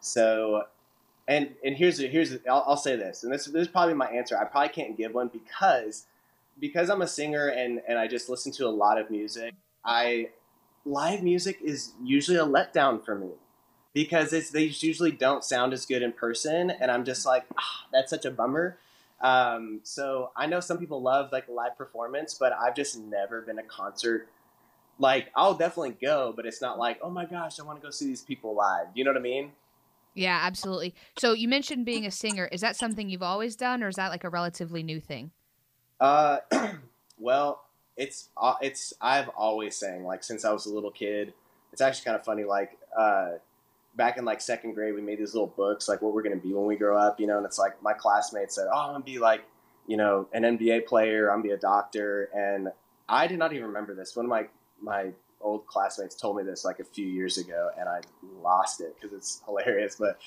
So, 0.00 0.64
and 1.26 1.54
and 1.64 1.76
here's 1.76 1.98
here's 1.98 2.30
the, 2.30 2.40
I'll, 2.48 2.64
I'll 2.66 2.76
say 2.76 2.96
this, 2.96 3.24
and 3.24 3.32
this, 3.32 3.46
this 3.46 3.62
is 3.62 3.68
probably 3.68 3.94
my 3.94 4.06
answer. 4.06 4.38
I 4.38 4.44
probably 4.44 4.70
can't 4.70 4.96
give 4.96 5.14
one 5.14 5.28
because 5.28 6.06
because 6.58 6.90
I'm 6.90 7.02
a 7.02 7.08
singer 7.08 7.48
and 7.48 7.80
and 7.88 7.98
I 7.98 8.06
just 8.06 8.28
listen 8.28 8.52
to 8.52 8.66
a 8.66 8.70
lot 8.70 8.98
of 8.98 9.10
music. 9.10 9.54
I 9.84 10.30
live 10.84 11.22
music 11.22 11.58
is 11.62 11.92
usually 12.02 12.38
a 12.38 12.46
letdown 12.46 13.04
for 13.04 13.14
me 13.14 13.30
because 13.92 14.32
it's 14.32 14.50
they 14.50 14.64
usually 14.64 15.12
don't 15.12 15.44
sound 15.44 15.72
as 15.72 15.86
good 15.86 16.02
in 16.02 16.12
person, 16.12 16.70
and 16.70 16.90
I'm 16.90 17.04
just 17.04 17.26
like, 17.26 17.44
ah, 17.58 17.86
that's 17.92 18.10
such 18.10 18.24
a 18.24 18.30
bummer. 18.30 18.78
Um, 19.20 19.80
so 19.82 20.30
I 20.36 20.46
know 20.46 20.60
some 20.60 20.78
people 20.78 21.02
love 21.02 21.30
like 21.32 21.48
live 21.48 21.76
performance, 21.76 22.34
but 22.34 22.52
I've 22.52 22.74
just 22.74 22.98
never 22.98 23.42
been 23.42 23.58
a 23.58 23.62
concert. 23.62 24.28
Like 24.98 25.30
I'll 25.34 25.54
definitely 25.54 25.96
go, 26.00 26.32
but 26.34 26.46
it's 26.46 26.60
not 26.60 26.78
like, 26.78 26.98
oh 27.02 27.10
my 27.10 27.26
gosh, 27.26 27.60
I 27.60 27.64
want 27.64 27.80
to 27.80 27.86
go 27.86 27.90
see 27.90 28.06
these 28.06 28.22
people 28.22 28.54
live. 28.54 28.88
You 28.94 29.04
know 29.04 29.10
what 29.10 29.18
I 29.18 29.22
mean? 29.22 29.52
Yeah, 30.14 30.40
absolutely. 30.42 30.94
So 31.18 31.32
you 31.32 31.48
mentioned 31.48 31.86
being 31.86 32.04
a 32.04 32.10
singer. 32.10 32.48
Is 32.50 32.60
that 32.62 32.76
something 32.76 33.08
you've 33.08 33.22
always 33.22 33.56
done, 33.56 33.82
or 33.82 33.88
is 33.88 33.96
that 33.96 34.08
like 34.08 34.24
a 34.24 34.28
relatively 34.28 34.82
new 34.82 35.00
thing? 35.00 35.30
Uh, 36.00 36.38
well, 37.18 37.64
it's 37.96 38.28
uh, 38.36 38.54
it's 38.60 38.92
I've 39.00 39.28
always 39.30 39.76
sang 39.76 40.04
like 40.04 40.24
since 40.24 40.44
I 40.44 40.52
was 40.52 40.66
a 40.66 40.74
little 40.74 40.90
kid. 40.90 41.32
It's 41.72 41.80
actually 41.80 42.06
kind 42.06 42.16
of 42.16 42.24
funny. 42.24 42.44
Like 42.44 42.76
uh, 42.98 43.32
back 43.96 44.18
in 44.18 44.24
like 44.24 44.40
second 44.40 44.74
grade, 44.74 44.94
we 44.94 45.00
made 45.00 45.18
these 45.18 45.34
little 45.34 45.52
books 45.56 45.88
like 45.88 46.02
what 46.02 46.14
we're 46.14 46.22
gonna 46.22 46.36
be 46.36 46.52
when 46.52 46.66
we 46.66 46.76
grow 46.76 46.98
up. 46.98 47.20
You 47.20 47.26
know, 47.26 47.36
and 47.36 47.46
it's 47.46 47.58
like 47.58 47.82
my 47.82 47.92
classmates 47.92 48.54
said, 48.54 48.66
"Oh, 48.72 48.78
I'm 48.78 48.92
gonna 48.92 49.04
be 49.04 49.18
like 49.18 49.44
you 49.86 49.96
know 49.96 50.28
an 50.32 50.42
NBA 50.42 50.86
player. 50.86 51.30
I'm 51.30 51.38
gonna 51.38 51.48
be 51.48 51.54
a 51.54 51.58
doctor." 51.58 52.30
And 52.34 52.70
I 53.08 53.26
did 53.26 53.38
not 53.38 53.52
even 53.52 53.66
remember 53.66 53.94
this. 53.94 54.16
One 54.16 54.26
of 54.26 54.30
my 54.30 54.46
my 54.80 55.10
old 55.40 55.66
classmates 55.66 56.14
told 56.14 56.36
me 56.36 56.42
this 56.42 56.64
like 56.64 56.80
a 56.80 56.84
few 56.84 57.06
years 57.06 57.38
ago, 57.38 57.70
and 57.78 57.88
I 57.88 58.00
lost 58.42 58.80
it 58.80 58.94
because 59.00 59.16
it's 59.16 59.42
hilarious. 59.46 59.96
But 59.96 60.18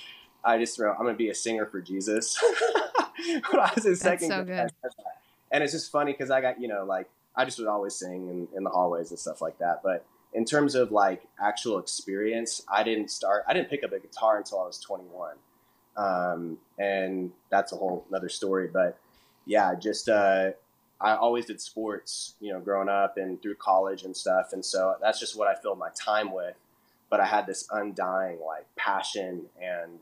I 0.43 0.57
just 0.57 0.77
wrote, 0.79 0.95
"I'm 0.99 1.05
gonna 1.05 1.17
be 1.17 1.29
a 1.29 1.35
singer 1.35 1.65
for 1.65 1.81
Jesus." 1.81 2.37
when 3.51 3.59
I 3.59 3.71
was 3.75 3.85
in 3.85 3.95
second 3.95 4.29
so 4.29 4.43
grade, 4.43 4.69
and 5.51 5.63
it's 5.63 5.73
just 5.73 5.91
funny 5.91 6.11
because 6.11 6.31
I 6.31 6.41
got 6.41 6.59
you 6.61 6.67
know 6.67 6.83
like 6.83 7.09
I 7.35 7.45
just 7.45 7.57
would 7.59 7.67
always 7.67 7.95
sing 7.95 8.27
in, 8.29 8.47
in 8.55 8.63
the 8.63 8.69
hallways 8.69 9.09
and 9.09 9.19
stuff 9.19 9.41
like 9.41 9.57
that. 9.59 9.81
But 9.83 10.05
in 10.33 10.45
terms 10.45 10.75
of 10.75 10.91
like 10.91 11.23
actual 11.41 11.79
experience, 11.79 12.63
I 12.69 12.83
didn't 12.83 13.11
start. 13.11 13.43
I 13.47 13.53
didn't 13.53 13.69
pick 13.69 13.83
up 13.83 13.91
a 13.93 13.99
guitar 13.99 14.37
until 14.37 14.59
I 14.61 14.65
was 14.67 14.79
21. 14.79 15.35
um, 15.97 16.57
and 16.79 17.31
that's 17.49 17.71
a 17.71 17.75
whole 17.75 18.05
another 18.09 18.29
story. 18.29 18.67
But 18.71 18.97
yeah, 19.45 19.75
just 19.75 20.09
uh, 20.09 20.51
I 21.01 21.15
always 21.15 21.45
did 21.45 21.61
sports, 21.61 22.35
you 22.39 22.51
know, 22.53 22.59
growing 22.59 22.89
up 22.89 23.17
and 23.17 23.41
through 23.41 23.55
college 23.55 24.03
and 24.03 24.15
stuff, 24.15 24.53
and 24.53 24.63
so 24.65 24.95
that's 25.01 25.19
just 25.19 25.37
what 25.37 25.47
I 25.47 25.55
filled 25.55 25.79
my 25.79 25.89
time 25.95 26.33
with. 26.33 26.55
But 27.09 27.19
I 27.19 27.25
had 27.25 27.45
this 27.45 27.67
undying 27.71 28.39
like 28.45 28.65
passion 28.75 29.43
and 29.61 29.99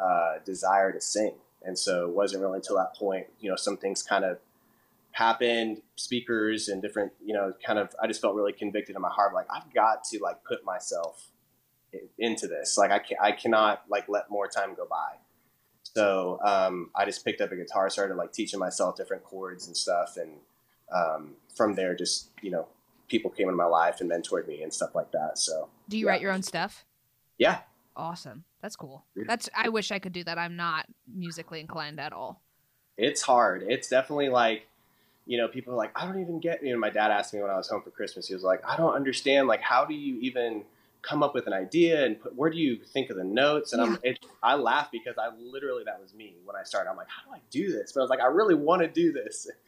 uh, 0.00 0.36
desire 0.44 0.92
to 0.92 1.00
sing, 1.00 1.34
and 1.64 1.78
so 1.78 2.08
it 2.08 2.14
wasn't 2.14 2.42
really 2.42 2.56
until 2.56 2.76
that 2.76 2.96
point, 2.96 3.26
you 3.40 3.50
know, 3.50 3.56
some 3.56 3.76
things 3.76 4.02
kind 4.02 4.24
of 4.24 4.38
happened, 5.18 5.82
speakers 5.96 6.68
and 6.68 6.80
different, 6.80 7.12
you 7.24 7.34
know, 7.34 7.52
kind 7.66 7.78
of. 7.78 7.94
I 8.02 8.06
just 8.06 8.20
felt 8.20 8.34
really 8.34 8.52
convicted 8.52 8.94
in 8.96 9.02
my 9.02 9.10
heart, 9.10 9.34
like 9.34 9.46
I've 9.50 9.72
got 9.74 10.04
to 10.04 10.18
like 10.22 10.44
put 10.44 10.64
myself 10.64 11.28
into 12.18 12.46
this. 12.46 12.78
Like 12.78 12.90
I 12.90 12.98
can 12.98 13.16
I 13.20 13.32
cannot 13.32 13.82
like 13.88 14.08
let 14.08 14.30
more 14.30 14.46
time 14.48 14.74
go 14.74 14.86
by. 14.88 15.16
So 15.82 16.38
um, 16.44 16.90
I 16.94 17.04
just 17.04 17.24
picked 17.24 17.40
up 17.40 17.50
a 17.50 17.56
guitar, 17.56 17.90
started 17.90 18.16
like 18.16 18.32
teaching 18.32 18.60
myself 18.60 18.96
different 18.96 19.24
chords 19.24 19.66
and 19.66 19.76
stuff, 19.76 20.16
and 20.16 20.32
um, 20.94 21.34
from 21.56 21.74
there, 21.74 21.94
just 21.94 22.30
you 22.40 22.50
know, 22.50 22.68
people 23.08 23.30
came 23.30 23.48
into 23.48 23.56
my 23.56 23.64
life 23.64 24.00
and 24.00 24.10
mentored 24.10 24.46
me 24.46 24.62
and 24.62 24.72
stuff 24.72 24.94
like 24.94 25.10
that. 25.12 25.38
So 25.38 25.68
do 25.88 25.98
you 25.98 26.06
yeah. 26.06 26.12
write 26.12 26.20
your 26.20 26.32
own 26.32 26.42
stuff? 26.42 26.84
Yeah. 27.38 27.60
Awesome. 27.96 28.44
That's 28.62 28.76
cool. 28.76 29.04
That's 29.16 29.48
I 29.56 29.70
wish 29.70 29.90
I 29.90 29.98
could 29.98 30.12
do 30.12 30.22
that. 30.24 30.38
I'm 30.38 30.56
not 30.56 30.86
musically 31.12 31.58
inclined 31.58 31.98
at 31.98 32.12
all. 32.12 32.40
It's 32.96 33.22
hard. 33.22 33.64
It's 33.68 33.88
definitely 33.88 34.28
like 34.28 34.66
you 35.28 35.36
know, 35.36 35.46
people 35.46 35.74
are 35.74 35.76
like, 35.76 35.92
I 35.94 36.06
don't 36.06 36.20
even 36.20 36.40
get, 36.40 36.64
you 36.64 36.72
know, 36.72 36.78
my 36.78 36.88
dad 36.88 37.10
asked 37.10 37.34
me 37.34 37.42
when 37.42 37.50
I 37.50 37.56
was 37.56 37.68
home 37.68 37.82
for 37.82 37.90
Christmas, 37.90 38.26
he 38.26 38.34
was 38.34 38.42
like, 38.42 38.62
I 38.66 38.78
don't 38.78 38.94
understand, 38.94 39.46
like, 39.46 39.60
how 39.60 39.84
do 39.84 39.92
you 39.92 40.18
even 40.20 40.64
come 41.02 41.22
up 41.22 41.34
with 41.34 41.46
an 41.46 41.52
idea 41.52 42.04
and 42.04 42.18
put, 42.18 42.34
where 42.34 42.48
do 42.48 42.56
you 42.56 42.78
think 42.94 43.10
of 43.10 43.16
the 43.18 43.24
notes? 43.24 43.74
And 43.74 43.82
yeah. 43.82 43.92
I'm, 43.92 43.98
it, 44.02 44.24
I 44.42 44.54
laugh 44.54 44.88
because 44.90 45.16
I 45.18 45.28
literally, 45.38 45.84
that 45.84 46.00
was 46.00 46.14
me 46.14 46.36
when 46.46 46.56
I 46.56 46.62
started. 46.62 46.90
I'm 46.90 46.96
like, 46.96 47.08
how 47.08 47.30
do 47.30 47.36
I 47.36 47.40
do 47.50 47.70
this? 47.70 47.92
But 47.92 48.00
I 48.00 48.04
was 48.04 48.10
like, 48.10 48.20
I 48.20 48.26
really 48.26 48.54
want 48.54 48.80
to 48.82 48.88
do 48.88 49.12
this. 49.12 49.48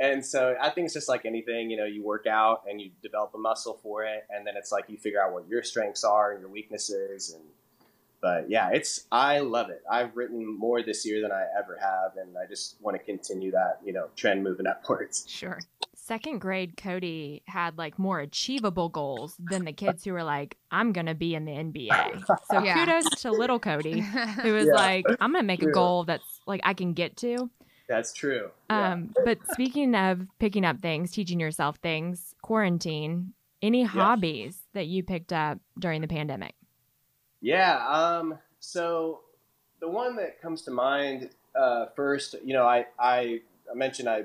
And 0.00 0.24
so 0.24 0.54
I 0.62 0.70
think 0.70 0.84
it's 0.84 0.94
just 0.94 1.08
like 1.08 1.26
anything, 1.26 1.70
you 1.70 1.76
know, 1.76 1.84
you 1.84 2.04
work 2.04 2.28
out 2.28 2.62
and 2.70 2.80
you 2.80 2.92
develop 3.02 3.34
a 3.34 3.38
muscle 3.38 3.80
for 3.82 4.04
it. 4.04 4.28
And 4.30 4.46
then 4.46 4.54
it's 4.56 4.70
like 4.70 4.84
you 4.86 4.96
figure 4.96 5.20
out 5.20 5.32
what 5.32 5.48
your 5.48 5.64
strengths 5.64 6.04
are 6.04 6.30
and 6.30 6.40
your 6.40 6.48
weaknesses. 6.48 7.34
And, 7.34 7.42
but 8.20 8.50
yeah, 8.50 8.70
it's, 8.72 9.06
I 9.12 9.38
love 9.40 9.70
it. 9.70 9.82
I've 9.90 10.16
written 10.16 10.58
more 10.58 10.82
this 10.82 11.06
year 11.06 11.22
than 11.22 11.32
I 11.32 11.44
ever 11.58 11.78
have. 11.80 12.16
And 12.16 12.36
I 12.36 12.46
just 12.46 12.76
want 12.80 12.96
to 12.96 13.02
continue 13.02 13.50
that, 13.52 13.80
you 13.84 13.92
know, 13.92 14.08
trend 14.16 14.42
moving 14.42 14.66
upwards. 14.66 15.24
Sure 15.28 15.58
second 16.08 16.38
grade 16.38 16.78
Cody 16.78 17.42
had 17.46 17.76
like 17.76 17.98
more 17.98 18.18
achievable 18.18 18.88
goals 18.88 19.36
than 19.38 19.66
the 19.66 19.74
kids 19.74 20.04
who 20.04 20.14
were 20.14 20.24
like, 20.24 20.56
I'm 20.70 20.92
gonna 20.92 21.14
be 21.14 21.34
in 21.34 21.44
the 21.44 21.52
NBA. 21.52 22.24
So 22.50 22.62
yeah. 22.64 22.74
kudos 22.74 23.04
to 23.22 23.30
little 23.30 23.58
Cody 23.58 24.00
who 24.00 24.54
was 24.54 24.66
yeah. 24.72 24.72
like, 24.72 25.04
I'm 25.20 25.32
gonna 25.32 25.42
make 25.42 25.60
true. 25.60 25.70
a 25.70 25.74
goal 25.74 26.04
that's 26.04 26.40
like 26.46 26.62
I 26.64 26.72
can 26.72 26.94
get 26.94 27.18
to. 27.18 27.50
That's 27.88 28.12
true. 28.14 28.50
Um, 28.70 29.12
yeah. 29.16 29.22
but 29.24 29.38
speaking 29.52 29.94
of 29.94 30.26
picking 30.38 30.64
up 30.64 30.80
things, 30.80 31.12
teaching 31.12 31.38
yourself 31.38 31.76
things, 31.76 32.34
quarantine, 32.42 33.34
any 33.60 33.82
hobbies 33.84 34.58
that 34.72 34.86
you 34.86 35.02
picked 35.02 35.32
up 35.32 35.58
during 35.78 36.00
the 36.00 36.08
pandemic? 36.08 36.54
Yeah. 37.40 37.86
Um, 37.86 38.38
so 38.60 39.20
the 39.80 39.88
one 39.88 40.16
that 40.16 40.40
comes 40.40 40.62
to 40.62 40.70
mind 40.70 41.30
uh, 41.54 41.86
first, 41.94 42.34
you 42.44 42.52
know, 42.52 42.66
I, 42.66 42.86
I, 42.98 43.40
I 43.70 43.74
mentioned 43.74 44.08
I 44.08 44.24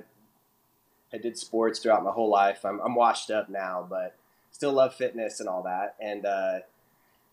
I 1.14 1.18
did 1.18 1.38
sports 1.38 1.80
throughout 1.80 2.04
my 2.04 2.12
whole 2.12 2.30
life. 2.30 2.66
I'm, 2.66 2.80
I'm 2.80 2.96
washed 2.96 3.30
up 3.30 3.48
now, 3.48 3.86
but 3.88 4.16
still 4.52 4.74
love 4.74 4.96
fitness 4.96 5.40
and 5.40 5.48
all 5.48 5.62
that. 5.64 5.96
And 6.02 6.26
uh, 6.26 6.60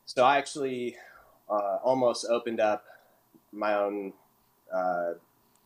so 0.04 0.22
I 0.22 0.36
actually 0.36 0.96
uh, 1.48 1.78
almost 1.82 2.26
opened 2.28 2.60
up 2.60 2.84
my 3.52 3.74
own 3.74 4.12
uh, 4.72 5.14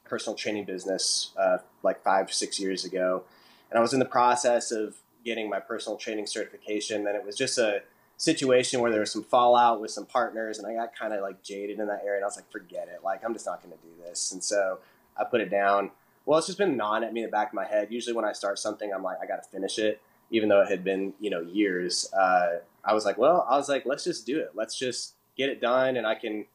personal 0.04 0.36
training 0.36 0.64
business 0.64 1.32
uh, 1.36 1.58
like 1.82 2.04
five, 2.04 2.32
six 2.32 2.60
years 2.60 2.84
ago. 2.84 3.24
And 3.70 3.78
I 3.78 3.82
was 3.82 3.92
in 3.92 3.98
the 3.98 4.04
process 4.04 4.70
of 4.70 4.94
getting 5.24 5.50
my 5.50 5.58
personal 5.58 5.98
training 5.98 6.26
certification. 6.26 7.06
And 7.08 7.16
it 7.16 7.24
was 7.24 7.36
just 7.36 7.58
a 7.58 7.82
situation 8.16 8.80
where 8.80 8.90
there 8.90 9.00
was 9.00 9.12
some 9.12 9.24
fallout 9.24 9.80
with 9.80 9.90
some 9.90 10.06
partners. 10.06 10.58
And 10.58 10.66
I 10.66 10.74
got 10.74 10.94
kind 10.96 11.12
of 11.12 11.20
like 11.20 11.42
jaded 11.42 11.78
in 11.78 11.86
that 11.88 12.02
area. 12.04 12.16
And 12.16 12.24
I 12.24 12.26
was 12.26 12.36
like, 12.36 12.50
forget 12.50 12.88
it. 12.88 13.04
Like, 13.04 13.24
I'm 13.24 13.32
just 13.32 13.46
not 13.46 13.62
going 13.62 13.76
to 13.76 13.82
do 13.82 13.92
this. 14.02 14.32
And 14.32 14.42
so 14.42 14.78
I 15.16 15.24
put 15.24 15.40
it 15.40 15.50
down. 15.50 15.90
Well, 16.26 16.38
it's 16.38 16.46
just 16.46 16.58
been 16.58 16.76
gnawing 16.76 17.04
at 17.04 17.12
me 17.12 17.20
in 17.20 17.26
the 17.26 17.30
back 17.30 17.48
of 17.48 17.54
my 17.54 17.66
head. 17.66 17.88
Usually, 17.90 18.16
when 18.16 18.24
I 18.24 18.32
start 18.32 18.58
something, 18.58 18.92
I'm 18.92 19.02
like, 19.02 19.18
I 19.22 19.26
got 19.26 19.42
to 19.42 19.48
finish 19.50 19.78
it, 19.78 20.00
even 20.30 20.48
though 20.48 20.62
it 20.62 20.68
had 20.68 20.82
been, 20.82 21.12
you 21.20 21.28
know, 21.28 21.42
years. 21.42 22.10
Uh, 22.14 22.60
I 22.82 22.94
was 22.94 23.04
like, 23.04 23.18
well, 23.18 23.46
I 23.48 23.56
was 23.56 23.68
like, 23.68 23.84
let's 23.84 24.04
just 24.04 24.24
do 24.24 24.38
it. 24.38 24.52
Let's 24.54 24.78
just 24.78 25.14
get 25.36 25.50
it 25.50 25.60
done, 25.60 25.96
and 25.96 26.06
I 26.06 26.14
can, 26.14 26.46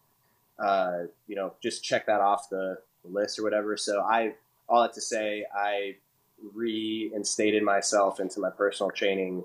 uh, 0.57 1.03
you 1.27 1.35
know, 1.35 1.53
just 1.61 1.83
check 1.83 2.07
that 2.07 2.19
off 2.19 2.49
the 2.49 2.79
list 3.03 3.37
or 3.37 3.43
whatever. 3.43 3.77
So 3.77 4.01
I, 4.01 4.33
all 4.67 4.81
that 4.81 4.93
to 4.93 5.01
say, 5.01 5.45
I 5.55 5.97
reinstated 6.53 7.61
myself 7.61 8.19
into 8.19 8.39
my 8.39 8.49
personal 8.49 8.89
training 8.89 9.43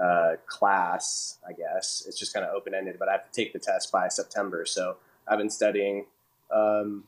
uh, 0.00 0.32
class. 0.46 1.38
I 1.48 1.52
guess 1.52 2.04
it's 2.06 2.18
just 2.18 2.34
kind 2.34 2.44
of 2.44 2.54
open 2.54 2.74
ended, 2.74 2.96
but 2.98 3.08
I 3.08 3.12
have 3.12 3.30
to 3.30 3.32
take 3.32 3.52
the 3.52 3.58
test 3.58 3.92
by 3.92 4.08
September. 4.08 4.64
So 4.66 4.96
I've 5.26 5.38
been 5.38 5.50
studying. 5.50 6.06
Um, 6.52 7.04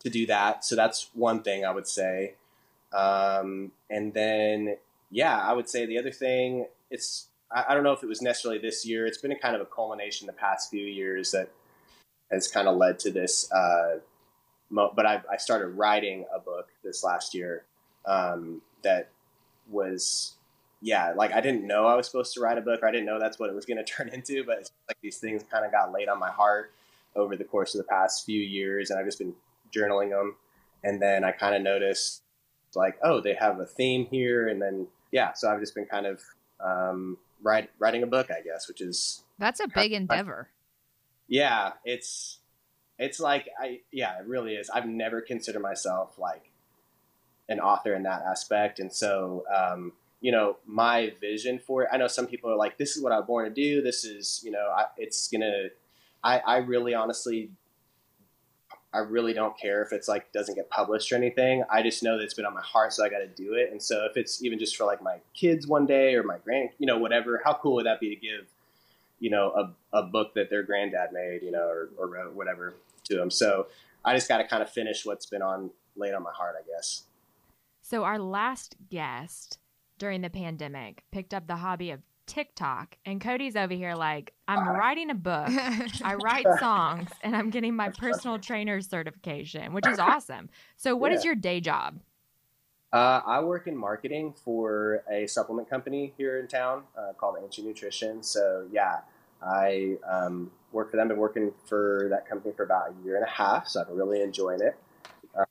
to 0.00 0.10
do 0.10 0.26
that. 0.26 0.64
So 0.64 0.76
that's 0.76 1.10
one 1.14 1.42
thing 1.42 1.64
I 1.64 1.70
would 1.70 1.86
say. 1.86 2.34
Um, 2.92 3.72
and 3.90 4.14
then, 4.14 4.76
yeah, 5.10 5.38
I 5.38 5.52
would 5.52 5.68
say 5.68 5.86
the 5.86 5.98
other 5.98 6.10
thing, 6.10 6.66
it's, 6.90 7.26
I, 7.50 7.66
I, 7.68 7.74
don't 7.74 7.82
know 7.82 7.92
if 7.92 8.02
it 8.02 8.06
was 8.06 8.22
necessarily 8.22 8.58
this 8.58 8.86
year. 8.86 9.06
It's 9.06 9.18
been 9.18 9.32
a 9.32 9.38
kind 9.38 9.54
of 9.54 9.60
a 9.60 9.66
culmination 9.66 10.26
the 10.26 10.32
past 10.32 10.70
few 10.70 10.84
years 10.84 11.32
that 11.32 11.50
has 12.30 12.48
kind 12.48 12.66
of 12.66 12.76
led 12.76 12.98
to 13.00 13.10
this. 13.10 13.50
Uh, 13.52 13.98
mo- 14.70 14.92
but 14.94 15.04
I, 15.04 15.20
I, 15.30 15.36
started 15.36 15.68
writing 15.68 16.24
a 16.34 16.38
book 16.38 16.68
this 16.82 17.04
last 17.04 17.34
year 17.34 17.64
um, 18.06 18.62
that 18.82 19.10
was, 19.68 20.34
yeah, 20.80 21.12
like 21.16 21.32
I 21.32 21.40
didn't 21.40 21.66
know 21.66 21.86
I 21.86 21.94
was 21.96 22.06
supposed 22.06 22.34
to 22.34 22.40
write 22.40 22.58
a 22.58 22.60
book. 22.60 22.82
Or 22.82 22.88
I 22.88 22.92
didn't 22.92 23.06
know 23.06 23.18
that's 23.18 23.38
what 23.38 23.50
it 23.50 23.54
was 23.54 23.64
going 23.64 23.78
to 23.84 23.84
turn 23.84 24.08
into. 24.08 24.44
But 24.44 24.70
like 24.88 24.98
these 25.02 25.18
things 25.18 25.42
kind 25.50 25.64
of 25.64 25.72
got 25.72 25.92
laid 25.92 26.08
on 26.08 26.18
my 26.18 26.30
heart 26.30 26.72
over 27.16 27.36
the 27.36 27.44
course 27.44 27.74
of 27.74 27.78
the 27.78 27.88
past 27.88 28.24
few 28.24 28.40
years, 28.40 28.90
and 28.90 28.98
I've 28.98 29.06
just 29.06 29.18
been 29.18 29.34
journaling 29.74 30.10
them, 30.10 30.36
and 30.84 31.02
then 31.02 31.24
I 31.24 31.32
kind 31.32 31.54
of 31.54 31.62
noticed 31.62 32.22
like, 32.74 32.98
oh, 33.02 33.20
they 33.20 33.34
have 33.34 33.58
a 33.58 33.66
theme 33.66 34.06
here, 34.06 34.48
and 34.48 34.60
then 34.60 34.86
yeah, 35.10 35.32
so 35.32 35.50
I've 35.50 35.60
just 35.60 35.74
been 35.74 35.86
kind 35.86 36.06
of 36.06 36.20
um, 36.60 37.18
write, 37.42 37.70
writing 37.78 38.02
a 38.02 38.06
book, 38.06 38.30
I 38.30 38.42
guess, 38.42 38.68
which 38.68 38.80
is 38.80 39.24
that's 39.38 39.60
a 39.60 39.68
big 39.68 39.92
endeavor. 39.92 40.48
Yeah, 41.28 41.72
it's 41.84 42.38
it's 42.98 43.20
like 43.20 43.48
I 43.60 43.80
yeah, 43.90 44.18
it 44.18 44.26
really 44.26 44.54
is. 44.54 44.70
I've 44.70 44.86
never 44.86 45.20
considered 45.20 45.62
myself 45.62 46.18
like 46.18 46.50
an 47.48 47.60
author 47.60 47.94
in 47.94 48.02
that 48.04 48.22
aspect, 48.22 48.78
and 48.78 48.92
so 48.92 49.44
um, 49.54 49.92
you 50.20 50.32
know 50.32 50.56
my 50.66 51.12
vision 51.20 51.58
for 51.58 51.82
it. 51.82 51.88
I 51.92 51.96
know 51.96 52.08
some 52.08 52.26
people 52.26 52.50
are 52.50 52.56
like, 52.56 52.78
this 52.78 52.96
is 52.96 53.02
what 53.02 53.12
I 53.12 53.18
was 53.18 53.26
born 53.26 53.44
to 53.48 53.54
do. 53.54 53.82
This 53.82 54.04
is 54.04 54.40
you 54.44 54.50
know, 54.50 54.72
I, 54.76 54.86
it's 54.96 55.28
gonna. 55.28 55.68
I, 56.24 56.38
I 56.38 56.56
really 56.58 56.94
honestly 56.94 57.50
I 58.92 58.98
really 58.98 59.34
don't 59.34 59.58
care 59.58 59.82
if 59.82 59.92
it's 59.92 60.08
like 60.08 60.32
doesn't 60.32 60.54
get 60.54 60.70
published 60.70 61.12
or 61.12 61.16
anything. 61.16 61.62
I 61.70 61.82
just 61.82 62.02
know 62.02 62.16
that 62.16 62.24
it's 62.24 62.34
been 62.34 62.46
on 62.46 62.54
my 62.54 62.62
heart, 62.62 62.94
so 62.94 63.04
I 63.04 63.10
got 63.10 63.18
to 63.18 63.26
do 63.26 63.52
it. 63.54 63.70
And 63.70 63.82
so 63.82 64.06
if 64.06 64.16
it's 64.16 64.42
even 64.42 64.58
just 64.58 64.76
for 64.76 64.84
like 64.84 65.02
my 65.02 65.18
kids 65.34 65.66
one 65.66 65.84
day 65.84 66.14
or 66.14 66.22
my 66.22 66.38
grand, 66.38 66.70
you 66.78 66.86
know, 66.86 66.98
whatever, 66.98 67.42
how 67.44 67.52
cool 67.52 67.74
would 67.74 67.86
that 67.86 68.00
be 68.00 68.14
to 68.14 68.16
give, 68.16 68.46
you 69.20 69.28
know, 69.28 69.74
a, 69.92 69.98
a 69.98 70.02
book 70.04 70.34
that 70.34 70.48
their 70.48 70.62
granddad 70.62 71.12
made, 71.12 71.42
you 71.42 71.50
know, 71.50 71.68
or, 71.68 71.90
or 71.98 72.06
wrote, 72.06 72.34
whatever 72.34 72.74
to 73.04 73.16
them. 73.16 73.30
So 73.30 73.66
I 74.04 74.14
just 74.14 74.26
got 74.26 74.38
to 74.38 74.48
kind 74.48 74.62
of 74.62 74.70
finish 74.70 75.04
what's 75.04 75.26
been 75.26 75.42
on 75.42 75.70
laid 75.94 76.14
on 76.14 76.22
my 76.22 76.32
heart, 76.32 76.54
I 76.58 76.66
guess. 76.66 77.04
So 77.82 78.04
our 78.04 78.18
last 78.18 78.76
guest 78.90 79.58
during 79.98 80.20
the 80.20 80.30
pandemic 80.30 81.04
picked 81.10 81.34
up 81.34 81.46
the 81.46 81.56
hobby 81.56 81.90
of 81.90 82.00
TikTok, 82.26 82.96
and 83.06 83.20
Cody's 83.20 83.56
over 83.56 83.72
here 83.72 83.94
like, 83.94 84.34
I'm 84.46 84.68
writing 84.68 85.10
a 85.10 85.14
book, 85.14 85.48
I 85.48 86.16
write 86.22 86.46
songs, 86.60 87.08
and 87.22 87.34
I'm 87.34 87.50
getting 87.50 87.74
my 87.74 87.88
personal 87.88 88.38
trainer 88.38 88.80
certification, 88.80 89.72
which 89.72 89.86
is 89.86 89.98
awesome. 89.98 90.50
So, 90.76 90.94
what 90.94 91.10
yeah. 91.10 91.18
is 91.18 91.24
your 91.24 91.34
day 91.34 91.60
job? 91.60 92.00
Uh, 92.92 93.20
I 93.26 93.40
work 93.40 93.66
in 93.66 93.76
marketing 93.76 94.34
for 94.44 95.02
a 95.10 95.26
supplement 95.26 95.68
company 95.68 96.14
here 96.16 96.38
in 96.38 96.46
town 96.46 96.84
uh, 96.96 97.12
called 97.14 97.36
Ancient 97.42 97.66
Nutrition. 97.66 98.22
So, 98.22 98.66
yeah, 98.70 99.00
I 99.42 99.96
um, 100.08 100.50
work 100.72 100.90
for 100.90 100.96
them. 100.96 101.04
I've 101.04 101.08
Been 101.08 101.18
working 101.18 101.52
for 101.66 102.06
that 102.10 102.28
company 102.28 102.54
for 102.56 102.62
about 102.62 102.90
a 102.90 103.04
year 103.04 103.16
and 103.16 103.24
a 103.24 103.30
half, 103.30 103.68
so 103.68 103.80
I've 103.80 103.88
been 103.88 103.96
really 103.96 104.22
enjoying 104.22 104.60
it. 104.60 104.76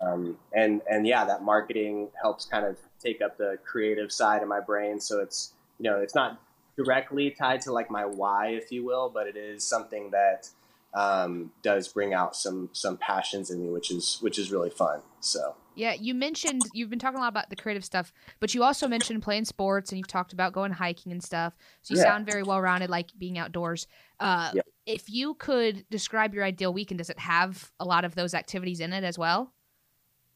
Um, 0.02 0.38
and 0.54 0.82
and 0.90 1.08
yeah, 1.08 1.26
that 1.26 1.44
marketing 1.44 2.10
helps 2.22 2.46
kind 2.46 2.66
of 2.66 2.78
take 3.00 3.22
up 3.22 3.38
the 3.38 3.58
creative 3.66 4.12
side 4.12 4.42
of 4.42 4.48
my 4.48 4.60
brain. 4.60 5.00
So 5.00 5.20
it's 5.20 5.54
you 5.80 5.90
know 5.90 6.00
it's 6.00 6.16
not 6.16 6.42
directly 6.76 7.32
tied 7.32 7.62
to 7.62 7.72
like 7.72 7.90
my 7.90 8.06
why, 8.06 8.50
if 8.50 8.72
you 8.72 8.86
will, 8.86 9.10
but 9.10 9.28
it 9.28 9.36
is 9.38 9.64
something 9.64 10.12
that 10.12 10.50
um, 10.94 11.52
does 11.62 11.88
bring 11.88 12.14
out 12.14 12.36
some 12.36 12.70
some 12.74 12.98
passions 12.98 13.50
in 13.50 13.62
me, 13.64 13.70
which 13.70 13.92
is 13.92 14.18
which 14.22 14.38
is 14.40 14.52
really 14.52 14.70
fun. 14.70 15.02
So 15.22 15.56
Yeah, 15.76 15.94
you 15.94 16.14
mentioned 16.14 16.70
you've 16.74 16.90
been 16.90 17.00
talking 17.00 17.18
a 17.18 17.22
lot 17.22 17.30
about 17.30 17.50
the 17.50 17.56
creative 17.56 17.86
stuff, 17.86 18.12
but 18.40 18.54
you 18.54 18.64
also 18.64 18.88
mentioned 18.88 19.22
playing 19.24 19.46
sports 19.46 19.92
and 19.92 20.00
you've 20.00 20.08
talked 20.08 20.34
about 20.34 20.54
going 20.54 20.72
hiking 20.72 21.12
and 21.12 21.24
stuff. 21.24 21.56
So 21.84 21.94
you 21.94 22.00
Yeah. 22.00 22.04
sound 22.04 22.26
very 22.26 22.44
well 22.44 22.60
rounded, 22.62 22.90
like 22.90 23.12
being 23.18 23.38
outdoors. 23.38 23.88
Uh, 24.20 24.52
Yeah. 24.56 24.62
If 24.86 25.10
you 25.10 25.34
could 25.36 25.86
describe 25.90 26.34
your 26.34 26.46
ideal 26.46 26.74
weekend, 26.74 26.98
does 27.00 27.10
it 27.10 27.20
have 27.20 27.72
a 27.80 27.86
lot 27.86 28.06
of 28.06 28.16
those 28.16 28.34
activities 28.34 28.80
in 28.80 28.94
it 28.94 29.04
as 29.04 29.18
well? 29.20 29.54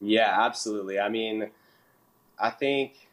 Yeah, 0.02 0.36
absolutely. 0.44 0.98
I 0.98 1.08
mean, 1.08 1.50
I 2.38 2.50
think 2.50 3.08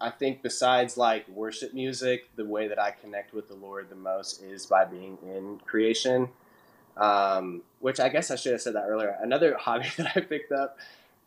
I 0.00 0.10
think 0.10 0.42
besides 0.42 0.96
like 0.96 1.28
worship 1.28 1.74
music, 1.74 2.30
the 2.34 2.44
way 2.44 2.68
that 2.68 2.80
I 2.80 2.90
connect 2.90 3.34
with 3.34 3.48
the 3.48 3.54
Lord 3.54 3.90
the 3.90 3.96
most 3.96 4.42
is 4.42 4.64
by 4.66 4.86
being 4.86 5.18
in 5.22 5.60
creation. 5.66 6.30
Um, 6.96 7.62
which 7.78 8.00
I 8.00 8.08
guess 8.08 8.30
I 8.30 8.36
should 8.36 8.52
have 8.52 8.60
said 8.62 8.74
that 8.74 8.84
earlier. 8.88 9.16
Another 9.20 9.56
hobby 9.60 9.88
that 9.98 10.12
I 10.16 10.20
picked 10.20 10.52
up 10.52 10.78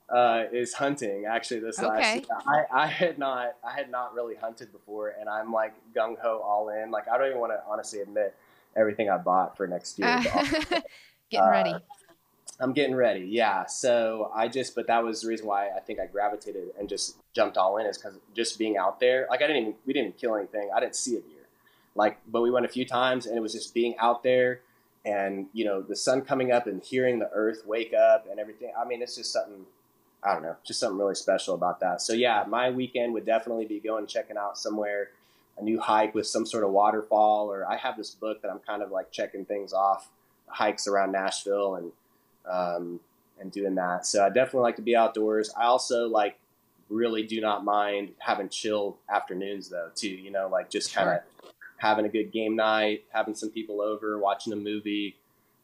uh, 0.09 0.45
is 0.51 0.73
hunting. 0.73 1.25
Actually, 1.25 1.61
this 1.61 1.79
last 1.79 2.15
year. 2.15 2.25
I, 2.47 2.83
I 2.83 2.87
had 2.87 3.19
not 3.19 3.55
I 3.63 3.73
had 3.73 3.91
not 3.91 4.15
really 4.15 4.35
hunted 4.35 4.71
before, 4.71 5.13
and 5.19 5.29
I'm 5.29 5.53
like 5.53 5.73
gung 5.95 6.17
ho 6.19 6.41
all 6.43 6.69
in. 6.69 6.89
Like 6.89 7.07
I 7.07 7.17
don't 7.17 7.27
even 7.27 7.39
want 7.39 7.53
to 7.53 7.61
honestly 7.67 7.99
admit 8.01 8.35
everything 8.75 9.09
I 9.09 9.17
bought 9.17 9.55
for 9.55 9.67
next 9.67 9.99
year. 9.99 10.19
but 10.23 10.83
Getting 11.29 11.47
Uh, 11.47 11.51
ready. 11.51 11.75
I'm 12.59 12.73
getting 12.73 12.95
ready. 12.95 13.21
Yeah. 13.21 13.65
So 13.65 14.31
I 14.33 14.47
just, 14.47 14.75
but 14.75 14.87
that 14.87 15.03
was 15.03 15.21
the 15.21 15.27
reason 15.27 15.47
why 15.47 15.69
I 15.69 15.79
think 15.79 15.99
I 15.99 16.05
gravitated 16.05 16.69
and 16.79 16.87
just 16.87 17.17
jumped 17.33 17.57
all 17.57 17.77
in 17.77 17.85
is 17.85 17.97
because 17.97 18.15
just 18.35 18.59
being 18.59 18.77
out 18.77 18.99
there, 18.99 19.27
like 19.29 19.41
I 19.41 19.47
didn't 19.47 19.61
even, 19.61 19.75
we 19.85 19.93
didn't 19.93 20.17
kill 20.17 20.35
anything. 20.35 20.69
I 20.73 20.79
didn't 20.79 20.95
see 20.95 21.17
a 21.17 21.21
deer. 21.21 21.47
Like, 21.95 22.19
but 22.27 22.41
we 22.41 22.51
went 22.51 22.65
a 22.65 22.69
few 22.69 22.85
times 22.85 23.25
and 23.25 23.35
it 23.35 23.41
was 23.41 23.53
just 23.53 23.73
being 23.73 23.95
out 23.97 24.23
there 24.23 24.61
and, 25.05 25.47
you 25.53 25.65
know, 25.65 25.81
the 25.81 25.95
sun 25.95 26.21
coming 26.21 26.51
up 26.51 26.67
and 26.67 26.81
hearing 26.81 27.19
the 27.19 27.29
earth 27.33 27.63
wake 27.65 27.93
up 27.93 28.27
and 28.29 28.39
everything. 28.39 28.71
I 28.79 28.85
mean, 28.85 29.01
it's 29.01 29.15
just 29.15 29.33
something, 29.33 29.65
I 30.23 30.33
don't 30.33 30.43
know, 30.43 30.55
just 30.63 30.79
something 30.79 30.97
really 30.97 31.15
special 31.15 31.55
about 31.55 31.79
that. 31.81 32.01
So 32.01 32.13
yeah, 32.13 32.45
my 32.47 32.69
weekend 32.69 33.13
would 33.13 33.25
definitely 33.25 33.65
be 33.65 33.79
going 33.79 34.07
checking 34.07 34.37
out 34.37 34.57
somewhere, 34.57 35.09
a 35.57 35.63
new 35.63 35.79
hike 35.79 36.15
with 36.15 36.27
some 36.27 36.45
sort 36.45 36.63
of 36.63 36.69
waterfall, 36.69 37.51
or 37.51 37.67
I 37.67 37.77
have 37.77 37.97
this 37.97 38.11
book 38.11 38.41
that 38.43 38.51
I'm 38.51 38.59
kind 38.59 38.81
of 38.81 38.91
like 38.91 39.11
checking 39.11 39.43
things 39.43 39.73
off, 39.73 40.07
hikes 40.47 40.87
around 40.87 41.11
Nashville 41.11 41.75
and, 41.75 41.91
um, 42.49 42.99
and 43.39 43.51
doing 43.51 43.75
that. 43.75 44.05
So 44.05 44.25
I 44.25 44.29
definitely 44.29 44.61
like 44.61 44.75
to 44.77 44.81
be 44.81 44.95
outdoors. 44.95 45.51
I 45.57 45.63
also 45.65 46.07
like 46.07 46.37
really 46.89 47.23
do 47.23 47.41
not 47.41 47.63
mind 47.63 48.11
having 48.19 48.49
chill 48.49 48.97
afternoons 49.09 49.69
though 49.69 49.89
too. 49.95 50.09
You 50.09 50.31
know, 50.31 50.47
like 50.51 50.69
just 50.69 50.93
kind 50.93 51.09
of 51.09 51.51
having 51.77 52.05
a 52.05 52.09
good 52.09 52.31
game 52.31 52.55
night, 52.55 53.03
having 53.09 53.35
some 53.35 53.49
people 53.49 53.81
over, 53.81 54.17
watching 54.17 54.53
a 54.53 54.57
movie. 54.57 55.15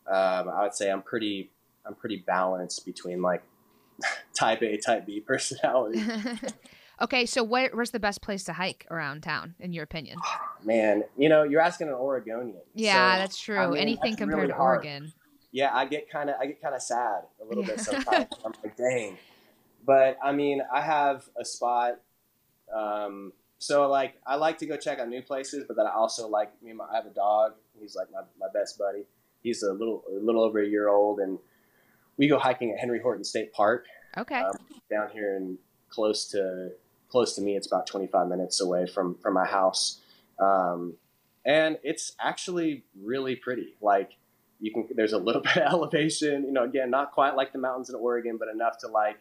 Um, 0.07 0.49
I 0.49 0.63
would 0.63 0.73
say 0.73 0.89
I'm 0.91 1.01
pretty 1.01 1.49
I'm 1.85 1.95
pretty 1.95 2.17
balanced 2.17 2.85
between 2.85 3.21
like 3.21 3.43
type 4.33 4.61
A, 4.61 4.77
type 4.77 5.05
B 5.05 5.19
personality. 5.19 6.03
okay, 7.01 7.25
so 7.25 7.43
where, 7.43 7.69
where's 7.73 7.91
the 7.91 7.99
best 7.99 8.21
place 8.21 8.43
to 8.45 8.53
hike 8.53 8.85
around 8.91 9.21
town, 9.23 9.55
in 9.59 9.73
your 9.73 9.83
opinion? 9.83 10.17
Man, 10.63 11.03
you 11.17 11.29
know, 11.29 11.43
you're 11.43 11.61
asking 11.61 11.87
an 11.87 11.93
Oregonian. 11.93 12.57
Yeah, 12.73 13.15
So, 13.15 13.19
that's 13.19 13.39
true. 13.39 13.57
I 13.57 13.67
mean, 13.67 13.77
Anything 13.77 14.11
that's 14.11 14.19
compared 14.19 14.37
really 14.41 14.51
to 14.51 14.57
hard. 14.57 14.77
Oregon. 14.85 15.13
Yeah, 15.51 15.75
I 15.75 15.85
get 15.85 16.09
kind 16.09 16.29
of 16.29 16.35
I 16.39 16.45
get 16.47 16.61
kind 16.61 16.75
of 16.75 16.81
sad 16.81 17.23
a 17.41 17.45
little 17.45 17.63
bit 17.63 17.77
Yeah. 17.77 17.83
sometimes. 17.83 18.27
I'm 18.45 18.53
like, 18.63 18.75
dang. 18.77 19.17
But 19.85 20.17
I 20.23 20.31
mean, 20.31 20.61
I 20.71 20.81
have 20.81 21.27
a 21.39 21.45
spot. 21.45 21.99
Um, 22.73 23.33
so 23.57 23.87
like, 23.89 24.15
I 24.25 24.35
like 24.35 24.57
to 24.59 24.65
go 24.65 24.77
check 24.77 24.99
out 24.99 25.09
new 25.09 25.21
places, 25.21 25.65
but 25.67 25.75
then 25.75 25.85
I 25.87 25.91
also 25.91 26.27
like 26.27 26.51
me. 26.61 26.69
and 26.69 26.77
my- 26.77 26.85
I 26.91 26.95
have 26.95 27.05
a 27.05 27.09
dog. 27.13 27.53
He's 27.79 27.95
like 27.95 28.11
my, 28.11 28.21
my 28.39 28.47
best 28.53 28.77
buddy. 28.77 29.05
He's 29.41 29.63
a 29.63 29.71
little 29.73 30.03
a 30.09 30.13
little 30.19 30.43
over 30.43 30.61
a 30.61 30.67
year 30.67 30.89
old, 30.89 31.19
and 31.19 31.39
we 32.17 32.27
go 32.27 32.37
hiking 32.37 32.71
at 32.71 32.79
Henry 32.79 32.99
Horton 32.99 33.23
State 33.23 33.53
Park 33.53 33.85
Okay. 34.17 34.39
um, 34.41 34.51
down 34.89 35.09
here 35.11 35.35
and 35.37 35.57
close 35.89 36.25
to 36.31 36.71
close 37.09 37.35
to 37.35 37.41
me. 37.41 37.55
It's 37.55 37.65
about 37.67 37.87
25 37.87 38.27
minutes 38.27 38.59
away 38.59 38.85
from 38.85 39.15
from 39.15 39.33
my 39.33 39.45
house, 39.45 40.01
um, 40.39 40.95
and 41.45 41.79
it's 41.83 42.11
actually 42.19 42.83
really 43.01 43.35
pretty. 43.37 43.75
Like 43.81 44.11
you 44.59 44.71
can, 44.73 44.87
there's 44.95 45.13
a 45.13 45.17
little 45.17 45.41
bit 45.43 45.57
of 45.57 45.63
elevation. 45.73 46.43
You 46.45 46.51
know, 46.51 46.63
again, 46.63 46.89
not 46.89 47.11
quite 47.11 47.35
like 47.35 47.51
the 47.53 47.59
mountains 47.59 47.89
in 47.89 47.95
Oregon, 47.95 48.37
but 48.37 48.47
enough 48.49 48.77
to 48.79 48.87
like 48.87 49.17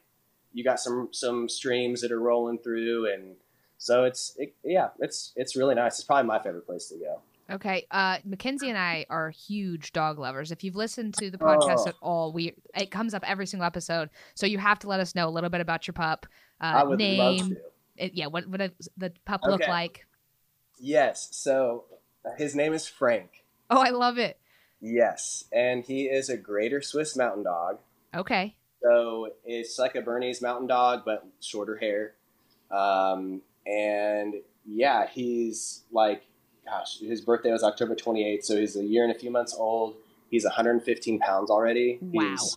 you 0.53 0.65
got 0.65 0.81
some 0.81 1.09
some 1.13 1.49
streams 1.49 2.01
that 2.01 2.11
are 2.13 2.21
rolling 2.21 2.59
through, 2.59 3.13
and 3.13 3.37
so 3.79 4.05
it's 4.05 4.35
it, 4.39 4.55
yeah, 4.65 4.89
it's 4.99 5.33
it's 5.37 5.57
really 5.57 5.75
nice. 5.75 5.99
It's 5.99 6.05
probably 6.05 6.27
my 6.27 6.39
favorite 6.43 6.67
place 6.67 6.89
to 6.89 6.97
go. 6.97 7.21
Okay. 7.51 7.87
Uh, 7.91 8.19
Mackenzie 8.27 8.69
and 8.69 8.77
I 8.77 9.07
are 9.09 9.31
huge 9.31 9.93
dog 9.95 10.19
lovers. 10.19 10.53
If 10.53 10.63
you've 10.65 10.77
listened 10.77 11.15
to 11.15 11.31
the 11.31 11.39
podcast 11.39 11.79
Oh. 11.79 11.89
at 11.89 11.95
all, 12.03 12.31
we 12.33 12.53
it 12.77 12.91
comes 12.91 13.15
up 13.15 13.23
every 13.27 13.47
single 13.47 13.65
episode. 13.67 14.11
So 14.35 14.45
you 14.47 14.59
have 14.59 14.79
to 14.81 14.87
let 14.89 15.01
us 15.01 15.15
know 15.15 15.29
a 15.29 15.31
little 15.31 15.49
bit 15.49 15.63
about 15.63 15.87
your 15.87 15.95
pup. 15.95 16.27
Uh, 16.61 16.65
I 16.65 16.83
would 16.85 16.91
love 16.91 16.99
name, 16.99 17.49
to. 17.51 17.57
it- 17.97 18.13
yeah, 18.15 18.27
what 18.27 18.47
what 18.49 18.59
does 18.59 18.91
the 18.99 19.13
pup 19.25 19.41
look 19.45 19.67
like? 19.67 20.05
Yes. 20.79 21.29
So 21.33 21.85
his 22.37 22.55
name 22.55 22.73
is 22.75 22.87
Frank. 22.87 23.45
Oh, 23.71 23.81
I 23.81 23.91
love 23.91 24.19
it. 24.19 24.39
Yes, 24.81 25.45
and 25.53 25.85
he 25.85 26.05
is 26.05 26.29
a 26.29 26.37
Greater 26.37 26.81
Swiss 26.81 27.17
Mountain 27.17 27.45
Dog. 27.45 27.79
Okay. 28.15 28.55
So 28.83 29.31
it's 29.45 29.79
like 29.79 29.97
a 29.97 30.03
Bernese 30.03 30.45
Mountain 30.45 30.69
Dog, 30.69 31.03
but 31.05 31.27
shorter 31.41 31.77
hair. 31.77 32.15
Um, 32.71 33.43
and 33.67 34.35
yeah, 34.65 35.07
he's 35.09 35.83
like, 35.91 36.23
gosh, 36.65 37.01
his 37.01 37.21
birthday 37.21 37.51
was 37.51 37.65
October 37.65 37.95
28th, 37.97 38.45
so 38.45 38.57
he's 38.57 38.77
a 38.77 38.85
year 38.85 39.03
and 39.05 39.15
a 39.15 39.19
few 39.19 39.31
months 39.31 39.55
old. 39.57 39.97
He's 40.31 40.45
115 40.45 41.19
pounds 41.19 41.51
already. 41.51 41.99
Wow. 42.01 42.31
He's, 42.31 42.57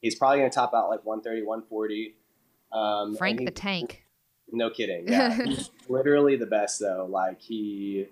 he's 0.00 0.14
probably 0.16 0.38
going 0.38 0.50
to 0.50 0.54
top 0.54 0.74
out 0.74 0.90
like 0.90 1.04
130, 1.06 1.46
140. 1.46 2.14
Um, 2.72 3.16
Frank 3.16 3.40
he- 3.40 3.44
the 3.46 3.50
Tank. 3.50 4.04
No 4.50 4.68
kidding. 4.68 5.08
Yeah, 5.10 5.34
he's 5.44 5.70
literally 5.88 6.36
the 6.36 6.46
best 6.46 6.80
though. 6.80 7.06
Like 7.08 7.40
he, 7.40 8.08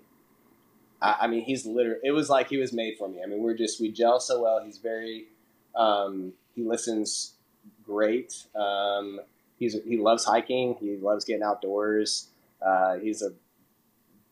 I, 1.01 1.17
I 1.21 1.27
mean, 1.27 1.43
he's 1.43 1.65
literally. 1.65 1.99
It 2.03 2.11
was 2.11 2.29
like 2.29 2.49
he 2.49 2.57
was 2.57 2.73
made 2.73 2.97
for 2.97 3.07
me. 3.07 3.21
I 3.23 3.27
mean, 3.27 3.41
we're 3.41 3.57
just 3.57 3.81
we 3.81 3.91
gel 3.91 4.19
so 4.19 4.41
well. 4.41 4.61
He's 4.63 4.77
very. 4.77 5.27
Um, 5.75 6.33
he 6.55 6.63
listens 6.63 7.35
great. 7.83 8.33
Um, 8.55 9.19
he's 9.57 9.75
he 9.85 9.97
loves 9.97 10.25
hiking. 10.25 10.75
He 10.79 10.97
loves 10.97 11.25
getting 11.25 11.43
outdoors. 11.43 12.27
Uh, 12.61 12.97
he's 12.97 13.21
a 13.21 13.31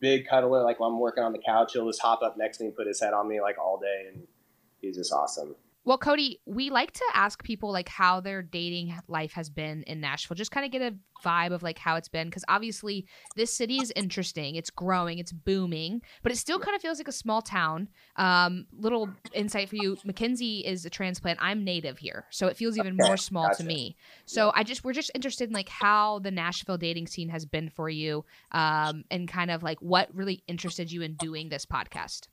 big 0.00 0.26
cuddler. 0.26 0.62
Like 0.62 0.80
when 0.80 0.90
I'm 0.90 0.98
working 0.98 1.24
on 1.24 1.32
the 1.32 1.38
couch, 1.44 1.72
he'll 1.72 1.86
just 1.86 2.00
hop 2.00 2.22
up 2.22 2.36
next 2.36 2.58
to 2.58 2.64
me 2.64 2.68
and 2.68 2.76
put 2.76 2.86
his 2.86 3.00
head 3.00 3.12
on 3.12 3.28
me 3.28 3.40
like 3.40 3.58
all 3.58 3.78
day, 3.78 4.06
and 4.12 4.26
he's 4.80 4.96
just 4.96 5.12
awesome. 5.12 5.54
Well, 5.90 5.98
Cody, 5.98 6.38
we 6.46 6.70
like 6.70 6.92
to 6.92 7.04
ask 7.14 7.42
people 7.42 7.72
like 7.72 7.88
how 7.88 8.20
their 8.20 8.42
dating 8.42 8.94
life 9.08 9.32
has 9.32 9.50
been 9.50 9.82
in 9.88 10.00
Nashville. 10.00 10.36
Just 10.36 10.52
kind 10.52 10.64
of 10.64 10.70
get 10.70 10.82
a 10.82 10.94
vibe 11.26 11.50
of 11.50 11.64
like 11.64 11.78
how 11.78 11.96
it's 11.96 12.06
been 12.06 12.28
because 12.28 12.44
obviously 12.46 13.08
this 13.34 13.52
city 13.52 13.78
is 13.78 13.92
interesting. 13.96 14.54
It's 14.54 14.70
growing, 14.70 15.18
it's 15.18 15.32
booming, 15.32 16.00
but 16.22 16.30
it 16.30 16.36
still 16.36 16.60
kind 16.60 16.76
of 16.76 16.80
feels 16.80 16.98
like 16.98 17.08
a 17.08 17.12
small 17.12 17.42
town. 17.42 17.88
Um, 18.14 18.66
little 18.78 19.10
insight 19.32 19.68
for 19.68 19.74
you: 19.74 19.96
Mackenzie 20.04 20.60
is 20.60 20.84
a 20.84 20.90
transplant. 20.90 21.40
I'm 21.42 21.64
native 21.64 21.98
here, 21.98 22.24
so 22.30 22.46
it 22.46 22.56
feels 22.56 22.78
even 22.78 22.92
Okay, 22.92 23.08
more 23.08 23.16
small 23.16 23.50
to 23.56 23.64
me. 23.64 23.96
So 24.26 24.52
I 24.54 24.62
just 24.62 24.84
we're 24.84 24.92
just 24.92 25.10
interested 25.12 25.48
in 25.48 25.54
like 25.54 25.68
how 25.68 26.20
the 26.20 26.30
Nashville 26.30 26.78
dating 26.78 27.08
scene 27.08 27.30
has 27.30 27.44
been 27.44 27.68
for 27.68 27.90
you, 27.90 28.24
um, 28.52 29.02
and 29.10 29.26
kind 29.26 29.50
of 29.50 29.64
like 29.64 29.82
what 29.82 30.14
really 30.14 30.44
interested 30.46 30.92
you 30.92 31.02
in 31.02 31.14
doing 31.14 31.48
this 31.48 31.66
podcast. 31.66 32.28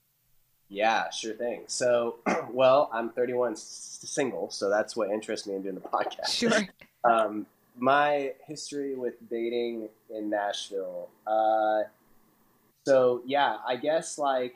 Yeah, 0.70 1.10
sure 1.12 1.34
thing. 1.34 1.64
So, 1.68 2.18
well, 2.52 2.90
I'm 2.94 3.10
31 3.10 3.54
s- 3.54 4.00
single, 4.04 4.50
so 4.50 4.70
that's 4.70 4.96
what 4.96 5.10
interests 5.10 5.48
me 5.48 5.56
in 5.56 5.62
doing 5.62 5.76
the 5.76 5.82
podcast. 5.82 6.30
Sure. 6.30 6.52
Um, 7.04 7.46
my 7.78 8.34
history 8.48 8.94
with 8.94 9.14
dating 9.30 9.88
in 10.14 10.30
Nashville. 10.30 11.08
Uh, 11.26 11.84
so 12.86 13.22
yeah, 13.26 13.58
I 13.66 13.78
guess 13.78 14.18
like, 14.18 14.56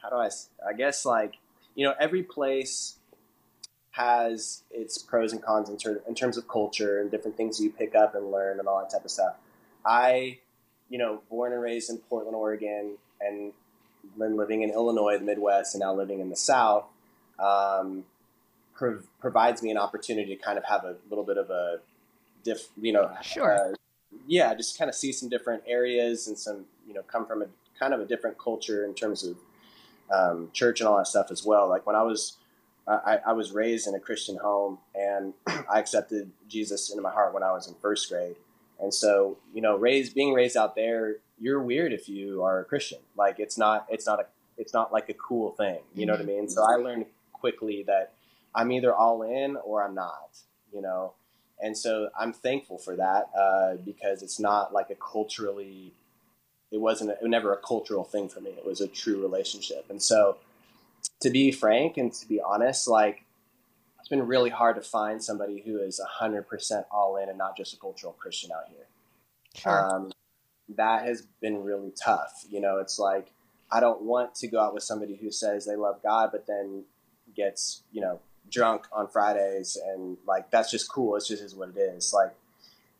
how 0.00 0.10
do 0.10 0.16
I? 0.16 0.30
I 0.66 0.72
guess 0.72 1.04
like, 1.04 1.34
you 1.76 1.86
know, 1.86 1.94
every 2.00 2.24
place 2.24 2.96
has 3.92 4.62
its 4.72 4.98
pros 4.98 5.32
and 5.32 5.42
cons 5.42 5.68
in, 5.68 5.76
ter- 5.76 6.02
in 6.08 6.14
terms 6.16 6.36
of 6.36 6.48
culture 6.48 7.00
and 7.00 7.10
different 7.12 7.36
things 7.36 7.60
you 7.60 7.70
pick 7.70 7.94
up 7.94 8.14
and 8.16 8.32
learn 8.32 8.58
and 8.58 8.66
all 8.66 8.80
that 8.80 8.90
type 8.90 9.04
of 9.04 9.10
stuff. 9.10 9.36
I, 9.86 10.38
you 10.88 10.98
know, 10.98 11.20
born 11.30 11.52
and 11.52 11.62
raised 11.62 11.90
in 11.90 11.98
Portland, 11.98 12.34
Oregon, 12.34 12.94
and 13.20 13.52
then 14.18 14.36
living 14.36 14.62
in 14.62 14.70
Illinois, 14.70 15.18
the 15.18 15.24
Midwest, 15.24 15.74
and 15.74 15.80
now 15.80 15.94
living 15.94 16.20
in 16.20 16.30
the 16.30 16.36
South. 16.36 16.84
Um, 17.38 18.04
prov- 18.74 19.06
provides 19.20 19.62
me 19.62 19.70
an 19.70 19.78
opportunity 19.78 20.36
to 20.36 20.42
kind 20.42 20.58
of 20.58 20.64
have 20.64 20.84
a 20.84 20.96
little 21.08 21.24
bit 21.24 21.38
of 21.38 21.50
a 21.50 21.80
diff, 22.44 22.68
you 22.80 22.92
know, 22.92 23.10
Sure. 23.22 23.52
uh, 23.72 23.74
yeah, 24.26 24.54
just 24.54 24.78
kind 24.78 24.88
of 24.88 24.94
see 24.94 25.12
some 25.12 25.28
different 25.28 25.62
areas 25.66 26.28
and 26.28 26.38
some, 26.38 26.66
you 26.86 26.94
know, 26.94 27.02
come 27.02 27.26
from 27.26 27.42
a 27.42 27.46
kind 27.78 27.94
of 27.94 28.00
a 28.00 28.04
different 28.04 28.38
culture 28.38 28.84
in 28.84 28.94
terms 28.94 29.24
of 29.24 29.36
um, 30.10 30.50
church 30.52 30.80
and 30.80 30.88
all 30.88 30.96
that 30.98 31.06
stuff 31.06 31.30
as 31.30 31.44
well. 31.44 31.68
Like 31.68 31.86
when 31.86 31.96
I 31.96 32.02
was, 32.02 32.36
I, 32.86 33.20
I 33.26 33.32
was 33.32 33.52
raised 33.52 33.86
in 33.86 33.94
a 33.94 34.00
Christian 34.00 34.36
home 34.36 34.78
and 34.94 35.34
I 35.46 35.78
accepted 35.78 36.30
Jesus 36.48 36.90
into 36.90 37.02
my 37.02 37.10
heart 37.12 37.32
when 37.32 37.42
I 37.42 37.52
was 37.52 37.68
in 37.68 37.74
first 37.80 38.08
grade. 38.10 38.36
And 38.80 38.92
so, 38.92 39.38
you 39.54 39.62
know, 39.62 39.76
raised 39.76 40.14
being 40.14 40.32
raised 40.34 40.56
out 40.56 40.74
there, 40.74 41.16
you're 41.42 41.60
weird 41.60 41.92
if 41.92 42.08
you 42.08 42.42
are 42.44 42.60
a 42.60 42.64
Christian. 42.64 43.00
Like 43.16 43.40
it's 43.40 43.58
not, 43.58 43.86
it's 43.90 44.06
not 44.06 44.20
a, 44.20 44.26
it's 44.56 44.72
not 44.72 44.92
like 44.92 45.08
a 45.08 45.14
cool 45.14 45.50
thing. 45.50 45.80
You 45.94 46.06
know 46.06 46.12
what 46.12 46.22
I 46.22 46.24
mean? 46.24 46.48
So 46.48 46.62
I 46.62 46.76
learned 46.76 47.06
quickly 47.32 47.82
that 47.88 48.12
I'm 48.54 48.70
either 48.70 48.94
all 48.94 49.22
in 49.22 49.56
or 49.56 49.84
I'm 49.84 49.94
not. 49.94 50.38
You 50.72 50.80
know, 50.80 51.14
and 51.60 51.76
so 51.76 52.08
I'm 52.18 52.32
thankful 52.32 52.78
for 52.78 52.96
that 52.96 53.28
uh, 53.38 53.74
because 53.84 54.22
it's 54.22 54.40
not 54.40 54.72
like 54.72 54.88
a 54.90 54.94
culturally. 54.94 55.92
It 56.70 56.80
wasn't. 56.80 57.10
A, 57.10 57.14
it 57.14 57.22
was 57.22 57.30
never 57.30 57.52
a 57.52 57.58
cultural 57.58 58.04
thing 58.04 58.28
for 58.28 58.40
me. 58.40 58.50
It 58.50 58.64
was 58.64 58.80
a 58.80 58.88
true 58.88 59.20
relationship, 59.20 59.86
and 59.90 60.00
so 60.00 60.38
to 61.20 61.30
be 61.30 61.52
frank 61.52 61.96
and 61.96 62.12
to 62.12 62.28
be 62.28 62.40
honest, 62.40 62.88
like 62.88 63.24
it's 63.98 64.08
been 64.08 64.26
really 64.26 64.50
hard 64.50 64.76
to 64.76 64.82
find 64.82 65.22
somebody 65.22 65.62
who 65.64 65.78
is 65.78 66.00
100% 66.20 66.84
all 66.90 67.16
in 67.16 67.28
and 67.28 67.38
not 67.38 67.56
just 67.56 67.74
a 67.74 67.76
cultural 67.76 68.12
Christian 68.14 68.50
out 68.50 68.64
here. 68.68 68.86
Sure. 69.54 69.94
Um, 69.94 70.12
that 70.76 71.04
has 71.04 71.22
been 71.40 71.62
really 71.64 71.92
tough. 72.02 72.44
You 72.48 72.60
know, 72.60 72.78
it's 72.78 72.98
like 72.98 73.32
I 73.70 73.80
don't 73.80 74.02
want 74.02 74.34
to 74.36 74.48
go 74.48 74.60
out 74.60 74.74
with 74.74 74.82
somebody 74.82 75.16
who 75.16 75.30
says 75.30 75.64
they 75.66 75.76
love 75.76 76.02
God, 76.02 76.30
but 76.32 76.46
then 76.46 76.84
gets 77.34 77.82
you 77.92 78.00
know 78.00 78.20
drunk 78.50 78.86
on 78.92 79.08
Fridays 79.08 79.76
and 79.86 80.18
like 80.26 80.50
that's 80.50 80.70
just 80.70 80.90
cool. 80.90 81.16
It's 81.16 81.28
just 81.28 81.42
is 81.42 81.54
what 81.54 81.70
it 81.70 81.78
is. 81.78 82.12
Like, 82.12 82.34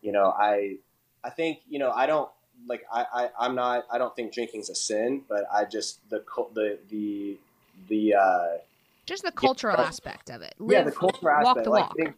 you 0.01 0.13
know, 0.13 0.35
I 0.37 0.77
I 1.23 1.31
think 1.31 1.61
you 1.69 1.79
know 1.79 1.91
I 1.91 2.07
don't 2.07 2.31
like 2.67 2.85
I, 2.93 3.07
I 3.13 3.31
I'm 3.39 3.55
not 3.55 3.87
I 3.91 3.99
don't 3.99 4.15
think 4.17 4.33
drinking's 4.33 4.71
a 4.71 4.75
sin, 4.75 5.23
but 5.29 5.45
I 5.53 5.65
just 5.65 6.09
the 6.11 6.25
the 6.55 6.79
the 6.89 7.39
the 7.89 8.15
uh, 8.15 8.47
Just 9.07 9.25
the 9.25 9.33
cultural 9.33 9.77
aspect 9.77 10.31
of 10.31 10.43
it. 10.43 10.55
yeah 10.61 10.83
the 10.83 10.93
cultural 10.93 11.35
walk 11.43 11.57
aspect 11.59 11.65
the 11.65 11.71
like 11.71 11.95
walk. 11.99 12.15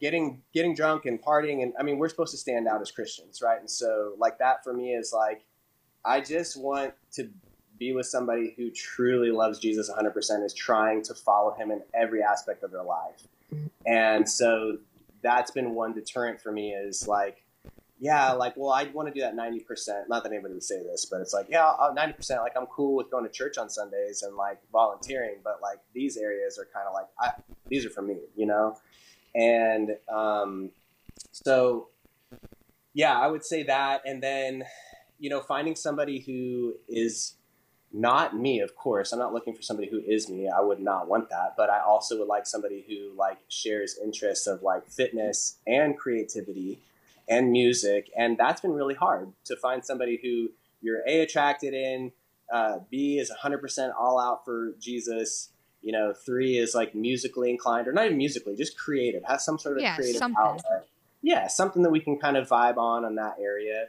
Getting, 0.00 0.42
getting 0.52 0.74
drunk 0.74 1.06
and 1.06 1.22
partying 1.22 1.62
and 1.62 1.72
I 1.78 1.82
mean 1.82 1.98
we're 1.98 2.08
supposed 2.08 2.32
to 2.32 2.38
stand 2.38 2.68
out 2.68 2.80
as 2.80 2.90
Christians, 2.90 3.42
right? 3.42 3.60
And 3.60 3.70
so 3.70 4.14
like 4.18 4.38
that 4.38 4.64
for 4.64 4.72
me 4.72 4.92
is 4.92 5.12
like 5.12 5.44
I 6.04 6.20
just 6.20 6.56
want 6.56 6.94
to 7.14 7.28
be 7.78 7.92
with 7.92 8.06
somebody 8.06 8.54
who 8.56 8.70
truly 8.70 9.30
loves 9.30 9.58
Jesus 9.58 9.90
100% 9.90 10.44
is 10.44 10.52
trying 10.52 11.02
to 11.04 11.14
follow 11.14 11.54
him 11.54 11.70
in 11.70 11.82
every 11.94 12.22
aspect 12.22 12.64
of 12.64 12.72
their 12.72 12.82
life. 12.82 13.22
Mm-hmm. 13.54 13.66
And 13.86 14.28
so 14.28 14.78
that's 15.22 15.50
been 15.50 15.74
one 15.74 15.94
deterrent 15.94 16.40
for 16.40 16.52
me 16.52 16.72
is 16.72 17.06
like 17.06 17.44
yeah, 18.00 18.32
like, 18.32 18.54
well, 18.56 18.70
I'd 18.70 18.94
want 18.94 19.08
to 19.08 19.14
do 19.14 19.20
that 19.20 19.34
90%. 19.34 20.08
Not 20.08 20.22
that 20.22 20.32
anybody 20.32 20.54
would 20.54 20.62
say 20.62 20.82
this, 20.82 21.06
but 21.06 21.20
it's 21.20 21.32
like, 21.32 21.46
yeah, 21.48 21.64
I'll- 21.64 21.94
90%, 21.94 22.38
like, 22.38 22.56
I'm 22.56 22.66
cool 22.66 22.94
with 22.94 23.10
going 23.10 23.24
to 23.24 23.30
church 23.30 23.58
on 23.58 23.68
Sundays 23.68 24.22
and, 24.22 24.36
like, 24.36 24.60
volunteering, 24.70 25.36
but, 25.42 25.60
like, 25.60 25.78
these 25.92 26.16
areas 26.16 26.58
are 26.58 26.68
kind 26.72 26.86
of 26.86 26.94
like, 26.94 27.06
I, 27.18 27.32
these 27.68 27.84
are 27.84 27.90
for 27.90 28.02
me, 28.02 28.18
you 28.36 28.46
know? 28.46 28.76
And 29.34 29.96
um, 30.08 30.70
so, 31.32 31.88
yeah, 32.94 33.18
I 33.18 33.26
would 33.26 33.44
say 33.44 33.62
that. 33.64 34.02
And 34.04 34.22
then, 34.22 34.64
you 35.18 35.30
know, 35.30 35.40
finding 35.40 35.76
somebody 35.76 36.20
who 36.20 36.74
is 36.88 37.34
not 37.92 38.36
me, 38.36 38.60
of 38.60 38.76
course. 38.76 39.12
I'm 39.12 39.18
not 39.18 39.32
looking 39.32 39.54
for 39.54 39.62
somebody 39.62 39.88
who 39.88 39.98
is 39.98 40.28
me. 40.28 40.48
I 40.48 40.60
would 40.60 40.80
not 40.80 41.08
want 41.08 41.30
that. 41.30 41.54
But 41.56 41.70
I 41.70 41.80
also 41.80 42.18
would 42.18 42.28
like 42.28 42.46
somebody 42.46 42.84
who, 42.86 43.16
like, 43.16 43.38
shares 43.48 43.98
interests 44.02 44.46
of, 44.46 44.62
like, 44.62 44.88
fitness 44.88 45.56
and 45.66 45.96
creativity 45.96 46.80
and 47.28 47.50
music. 47.50 48.10
And 48.16 48.36
that's 48.36 48.60
been 48.60 48.72
really 48.72 48.94
hard 48.94 49.32
to 49.44 49.56
find 49.56 49.84
somebody 49.84 50.18
who 50.22 50.50
you're 50.80 51.02
A, 51.06 51.20
attracted 51.20 51.74
in, 51.74 52.12
uh, 52.52 52.80
B, 52.90 53.18
is 53.18 53.30
100% 53.30 53.92
all 53.98 54.18
out 54.18 54.44
for 54.44 54.74
Jesus. 54.78 55.50
You 55.88 55.92
know, 55.92 56.12
three 56.12 56.58
is 56.58 56.74
like 56.74 56.94
musically 56.94 57.48
inclined, 57.48 57.88
or 57.88 57.92
not 57.92 58.04
even 58.04 58.18
musically, 58.18 58.54
just 58.54 58.76
creative, 58.78 59.22
has 59.24 59.42
some 59.42 59.58
sort 59.58 59.78
of 59.78 59.82
Yeah, 59.82 59.96
creative 59.96 60.18
something. 60.18 60.36
outlet. 60.38 60.86
Yeah, 61.22 61.46
something 61.46 61.82
that 61.82 61.88
we 61.90 62.00
can 62.00 62.18
kind 62.18 62.36
of 62.36 62.46
vibe 62.46 62.76
on 62.76 63.06
on 63.06 63.14
that 63.14 63.36
area. 63.40 63.86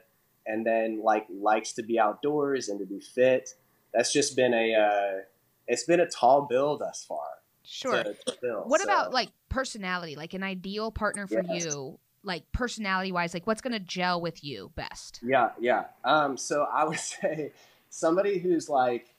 And 0.47 0.65
then 0.65 1.01
like 1.03 1.25
likes 1.29 1.73
to 1.73 1.83
be 1.83 1.99
outdoors 1.99 2.69
and 2.69 2.79
to 2.79 2.85
be 2.85 3.01
fit. 3.01 3.49
That's 3.93 4.13
just 4.13 4.37
been 4.37 4.53
a, 4.53 4.73
uh, 4.75 5.21
it's 5.67 5.83
been 5.83 5.99
a 5.99 6.07
tall 6.09 6.43
bill 6.49 6.77
thus 6.77 7.03
far. 7.05 7.27
Sure. 7.63 8.01
to- 8.03 8.13
to 8.27 8.31
fill. 8.39 8.61
What 8.65 8.79
So- 8.79 8.85
about 8.85 9.11
like 9.13 9.29
personality? 9.49 10.15
Like 10.15 10.33
an 10.33 10.41
ideal 10.41 10.91
partner 10.91 11.27
for 11.27 11.43
Yes. 11.43 11.65
you, 11.65 11.99
like 12.23 12.49
personality 12.53 13.11
wise, 13.11 13.33
like 13.33 13.45
what's 13.45 13.59
gonna 13.61 13.79
gel 13.97 14.21
with 14.21 14.41
you 14.41 14.71
best? 14.75 15.19
Yeah, 15.21 15.49
yeah. 15.59 15.87
Um, 16.05 16.37
so 16.37 16.63
I 16.63 16.85
would 16.85 16.97
say 17.15 17.51
somebody 17.89 18.39
who's 18.39 18.69
like 18.69 19.13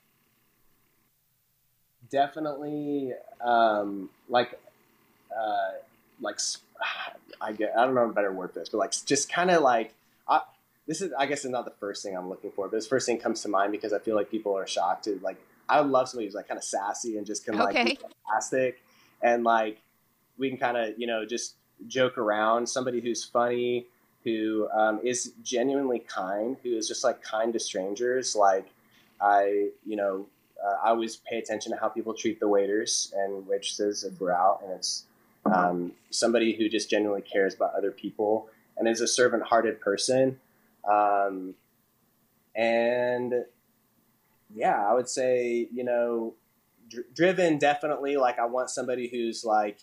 definitely 2.11 3.13
um, 3.41 4.11
like 4.29 4.59
uh, 5.37 5.71
like 6.21 6.39
I 7.41 7.53
get 7.53 7.73
I 7.77 7.85
don't 7.85 7.95
know 7.95 8.09
a 8.09 8.13
better 8.13 8.33
word 8.33 8.53
for 8.53 8.61
this, 8.61 8.69
but 8.69 8.79
like 8.79 8.93
just 9.05 9.33
kind 9.33 9.51
of 9.51 9.63
like 9.63 9.95
I, 10.29 10.41
this 10.87 11.01
is 11.01 11.13
I 11.19 11.27
guess 11.27 11.45
is 11.45 11.51
not 11.51 11.65
the 11.65 11.75
first 11.81 12.03
thing 12.03 12.17
I'm 12.17 12.29
looking 12.29 12.51
for, 12.51 12.69
but 12.69 12.77
this 12.77 12.87
first 12.87 13.07
thing 13.07 13.19
comes 13.19 13.43
to 13.43 13.49
mind 13.49 13.73
because 13.73 13.93
I 13.93 13.99
feel 13.99 14.17
like 14.17 14.31
people 14.31 14.57
are 14.57 14.67
shocked 14.67 15.05
to 15.05 15.19
like 15.23 15.37
I 15.69 15.81
would 15.81 15.91
love 15.91 16.09
somebody 16.09 16.27
who's 16.27 16.35
like 16.35 16.49
kind 16.49 16.59
of 16.59 16.65
sassy 16.65 17.17
and 17.17 17.27
just 17.27 17.45
can 17.45 17.57
like 17.57 17.75
Okay. 17.77 17.85
be 17.85 17.99
fantastic 18.27 18.83
and 19.23 19.45
like 19.45 19.79
we 20.39 20.49
can 20.49 20.59
kind 20.59 20.77
of 20.77 20.99
you 20.99 21.07
know 21.07 21.25
just 21.25 21.55
joke 21.87 22.19
around. 22.19 22.69
Somebody 22.69 23.01
who's 23.01 23.25
funny, 23.25 23.87
who 24.25 24.69
um, 24.71 25.01
is 25.03 25.33
genuinely 25.43 26.01
kind, 26.01 26.57
who 26.63 26.77
is 26.77 26.89
just 26.89 27.05
like 27.05 27.23
kind 27.23 27.53
to 27.53 27.61
strangers. 27.61 28.35
Like 28.37 28.67
I, 29.21 29.69
you 29.87 29.97
know, 29.97 30.27
uh, 30.65 30.77
I 30.85 30.91
always 30.91 31.17
pay 31.17 31.39
attention 31.39 31.73
to 31.73 31.79
how 31.79 31.89
people 31.89 32.15
treat 32.15 32.41
the 32.41 32.49
waiters 32.49 33.13
and 33.17 33.47
waitresses 33.47 34.05
if 34.05 34.21
we're 34.21 34.33
out, 34.33 34.61
and 34.63 34.73
it's 34.73 35.05
um, 35.47 35.93
somebody 36.11 36.55
who 36.55 36.69
just 36.69 36.91
genuinely 36.91 37.23
cares 37.23 37.55
about 37.55 37.75
other 37.75 37.91
people 37.91 38.49
and 38.77 38.89
is 38.89 39.01
a 39.01 39.07
servant-hearted 39.07 39.81
person. 39.81 40.39
Um, 40.89 41.55
and 42.55 43.45
yeah, 44.55 44.87
I 44.87 44.95
would 44.95 45.09
say, 45.09 45.69
you 45.73 45.85
know, 45.85 46.35
dr- 46.89 47.15
driven 47.15 47.59
definitely. 47.59 48.17
Like 48.17 48.39
I 48.39 48.47
want 48.47 48.71
somebody 48.71 49.09
who's 49.09 49.45
like 49.45 49.79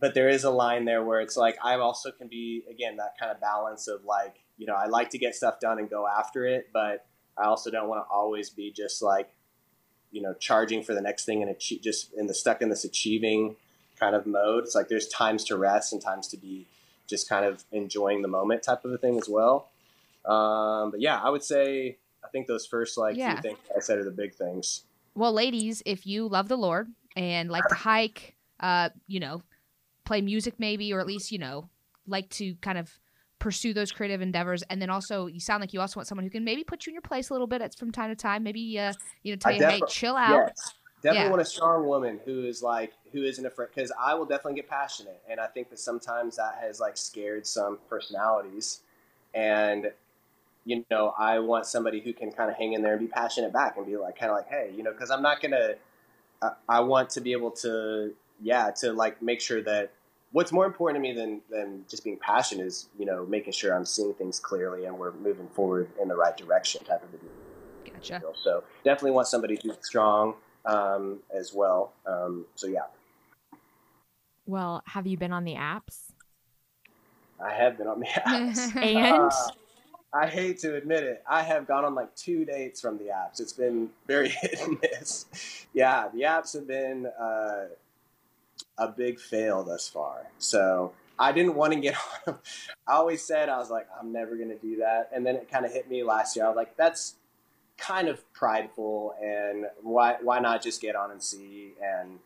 but 0.00 0.14
there 0.14 0.28
is 0.28 0.44
a 0.44 0.50
line 0.50 0.84
there 0.84 1.04
where 1.04 1.20
it's 1.20 1.36
like 1.36 1.56
I 1.62 1.74
also 1.74 2.12
can 2.12 2.28
be 2.28 2.62
again 2.70 2.96
that 2.96 3.14
kind 3.18 3.32
of 3.32 3.40
balance 3.40 3.88
of 3.88 4.04
like 4.04 4.36
you 4.56 4.66
know 4.66 4.74
I 4.74 4.86
like 4.86 5.10
to 5.10 5.18
get 5.18 5.34
stuff 5.34 5.60
done 5.60 5.78
and 5.78 5.90
go 5.90 6.06
after 6.06 6.46
it, 6.46 6.68
but 6.72 7.06
I 7.36 7.44
also 7.44 7.70
don't 7.70 7.88
want 7.88 8.04
to 8.04 8.12
always 8.12 8.50
be 8.50 8.70
just 8.70 9.02
like 9.02 9.30
you 10.12 10.22
know 10.22 10.34
charging 10.34 10.82
for 10.82 10.94
the 10.94 11.00
next 11.00 11.24
thing 11.24 11.42
and 11.42 11.50
achieve, 11.50 11.82
just 11.82 12.12
in 12.14 12.26
the 12.28 12.34
stuck 12.34 12.62
in 12.62 12.68
this 12.68 12.84
achieving 12.84 13.56
kind 13.98 14.14
of 14.14 14.26
mode. 14.26 14.64
It's 14.64 14.74
like 14.74 14.88
there's 14.88 15.08
times 15.08 15.44
to 15.44 15.56
rest 15.56 15.92
and 15.92 16.00
times 16.00 16.28
to 16.28 16.36
be 16.36 16.66
just 17.08 17.28
kind 17.28 17.44
of 17.44 17.64
enjoying 17.72 18.22
the 18.22 18.28
moment 18.28 18.62
type 18.62 18.84
of 18.84 18.92
a 18.92 18.98
thing 18.98 19.18
as 19.18 19.28
well. 19.28 19.68
Um, 20.24 20.92
but 20.92 21.00
yeah, 21.00 21.20
I 21.20 21.30
would 21.30 21.42
say 21.42 21.96
I 22.24 22.28
think 22.28 22.46
those 22.46 22.66
first 22.66 22.96
like 22.96 23.16
Yeah. 23.16 23.34
few 23.34 23.42
things 23.42 23.58
I 23.76 23.80
said 23.80 23.98
are 23.98 24.04
the 24.04 24.10
big 24.10 24.34
things. 24.34 24.84
Well, 25.14 25.32
ladies, 25.32 25.82
if 25.84 26.06
you 26.06 26.28
love 26.28 26.48
the 26.48 26.56
Lord 26.56 26.88
and 27.16 27.50
like 27.50 27.66
to 27.68 27.74
hike, 27.74 28.36
uh, 28.60 28.90
you 29.06 29.20
know, 29.20 29.42
play 30.04 30.20
music 30.20 30.54
maybe, 30.58 30.92
or 30.92 31.00
at 31.00 31.06
least, 31.06 31.32
you 31.32 31.38
know, 31.38 31.68
like 32.06 32.28
to 32.30 32.54
kind 32.56 32.78
of 32.78 32.98
pursue 33.42 33.74
those 33.74 33.90
creative 33.90 34.22
endeavors. 34.22 34.62
And 34.70 34.80
then 34.80 34.88
also 34.88 35.26
you 35.26 35.40
sound 35.40 35.60
like 35.60 35.72
you 35.72 35.80
also 35.80 35.98
want 35.98 36.06
someone 36.06 36.24
who 36.24 36.30
can 36.30 36.44
maybe 36.44 36.62
put 36.62 36.86
you 36.86 36.90
in 36.90 36.94
your 36.94 37.02
place 37.02 37.28
a 37.28 37.34
little 37.34 37.48
bit 37.48 37.60
at, 37.60 37.76
from 37.76 37.90
time 37.90 38.08
to 38.08 38.14
time. 38.14 38.44
Maybe 38.44 38.78
uh, 38.78 38.92
you 39.24 39.32
know, 39.32 39.36
tell 39.36 39.52
I 39.52 39.56
you, 39.56 39.64
hey, 39.64 39.82
chill 39.88 40.16
out. 40.16 40.46
Yes. 40.46 40.74
Definitely 41.02 41.24
Yeah. 41.24 41.30
want 41.30 41.42
a 41.42 41.46
strong 41.46 41.86
woman 41.88 42.20
who 42.24 42.44
is 42.44 42.62
like 42.62 42.92
who 43.12 43.24
isn't 43.24 43.44
afraid 43.44 43.70
because 43.74 43.92
I 44.00 44.14
will 44.14 44.24
definitely 44.24 44.54
get 44.54 44.70
passionate 44.70 45.20
and 45.28 45.40
I 45.40 45.46
think 45.48 45.70
that 45.70 45.80
sometimes 45.80 46.36
that 46.36 46.58
has 46.60 46.78
like 46.78 46.96
scared 46.96 47.44
some 47.44 47.80
personalities 47.90 48.82
and 49.34 49.90
you 50.64 50.84
know 50.92 51.12
I 51.18 51.40
want 51.40 51.66
somebody 51.66 52.00
who 52.00 52.12
can 52.12 52.30
kind 52.30 52.48
of 52.48 52.56
hang 52.56 52.74
in 52.74 52.82
there 52.82 52.92
and 52.92 53.00
be 53.00 53.08
passionate 53.08 53.52
back 53.52 53.76
and 53.76 53.84
be 53.84 53.96
like 53.96 54.16
kind 54.16 54.30
of 54.30 54.36
like 54.36 54.48
hey 54.48 54.72
you 54.76 54.84
know 54.84 54.92
because 54.92 55.10
I'm 55.10 55.22
not 55.22 55.42
gonna 55.42 55.74
I, 56.40 56.52
I 56.68 56.80
want 56.82 57.10
to 57.10 57.20
be 57.20 57.32
able 57.32 57.50
to 57.62 58.14
yeah 58.40 58.70
to 58.78 58.92
like 58.92 59.20
make 59.20 59.40
sure 59.40 59.60
that 59.60 59.90
what's 60.32 60.50
more 60.52 60.66
important 60.66 61.02
to 61.02 61.08
me 61.08 61.14
than 61.14 61.40
than 61.50 61.84
just 61.88 62.04
being 62.04 62.18
passionate 62.18 62.66
is 62.66 62.88
you 62.98 63.06
know 63.06 63.24
making 63.26 63.52
sure 63.52 63.74
I'm 63.74 63.84
seeing 63.84 64.14
things 64.14 64.40
clearly 64.40 64.84
and 64.86 64.98
we're 64.98 65.12
moving 65.12 65.48
forward 65.48 65.88
in 66.00 66.08
the 66.08 66.16
right 66.16 66.36
direction 66.36 66.84
type 66.84 67.02
of 67.02 67.14
a 67.14 67.18
deal. 67.18 67.30
Gotcha. 67.94 68.22
So 68.42 68.64
definitely 68.84 69.12
want 69.12 69.28
somebody 69.28 69.58
who's 69.62 69.76
strong 69.82 70.34
um, 70.66 71.18
as 71.34 71.52
well. 71.54 71.92
Um, 72.06 72.46
so 72.54 72.66
yeah, 72.66 72.80
Well, 74.46 74.82
have 74.86 75.06
you 75.06 75.16
been 75.16 75.32
on 75.32 75.44
the 75.44 75.54
apps? 75.54 76.12
I 77.44 77.52
have 77.52 77.76
been 77.78 77.86
on 77.86 78.00
the 78.00 78.06
apps. 78.26 78.76
And 78.76 79.30
Uh, 79.30 79.50
I 80.14 80.26
hate 80.26 80.58
to 80.60 80.76
admit 80.76 81.04
it, 81.04 81.22
I 81.28 81.42
have 81.42 81.66
gone 81.66 81.84
on 81.84 81.94
like 81.94 82.14
two 82.16 82.44
dates 82.44 82.80
from 82.80 82.98
the 82.98 83.04
apps. 83.04 83.40
It's 83.40 83.52
been 83.52 83.90
very 84.06 84.28
hit 84.42 84.60
and 84.60 84.78
miss. 84.80 85.26
Yeah, 85.72 86.08
the 86.12 86.22
apps 86.22 86.52
have 86.54 86.66
been 86.66 87.06
uh, 87.06 87.64
a 88.78 88.88
big 88.88 89.20
fail 89.20 89.62
thus 89.62 89.88
far. 89.88 90.26
So 90.38 90.92
I 91.18 91.32
didn't 91.32 91.54
want 91.54 91.72
to 91.72 91.80
get 91.80 91.96
on. 92.26 92.38
I 92.86 92.94
always 92.94 93.22
said 93.22 93.48
I 93.48 93.58
was 93.58 93.70
like, 93.70 93.86
I'm 93.98 94.12
never 94.12 94.36
going 94.36 94.50
to 94.50 94.58
do 94.58 94.76
that. 94.76 95.10
And 95.14 95.24
then 95.24 95.36
it 95.36 95.50
kind 95.50 95.64
of 95.64 95.72
hit 95.72 95.88
me 95.88 96.02
last 96.02 96.36
year. 96.36 96.44
I 96.44 96.48
was 96.48 96.56
like, 96.56 96.76
that's 96.76 97.14
kind 97.82 98.08
of 98.08 98.32
prideful, 98.32 99.14
and 99.20 99.66
why 99.82 100.16
why 100.22 100.38
not 100.38 100.62
just 100.62 100.80
get 100.80 100.94
on 100.94 101.10
and 101.10 101.22
see? 101.22 101.72
And 101.82 102.18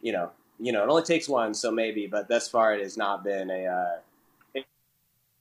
you 0.00 0.12
know, 0.12 0.30
you 0.58 0.72
know, 0.72 0.82
it 0.82 0.88
only 0.88 1.02
takes 1.02 1.28
one, 1.28 1.54
so 1.54 1.70
maybe. 1.70 2.06
But 2.06 2.28
thus 2.28 2.48
far, 2.48 2.74
it 2.74 2.82
has 2.82 2.96
not 2.96 3.24
been 3.24 3.50
a. 3.50 3.66
Uh, 3.66 3.98
it, 4.54 4.64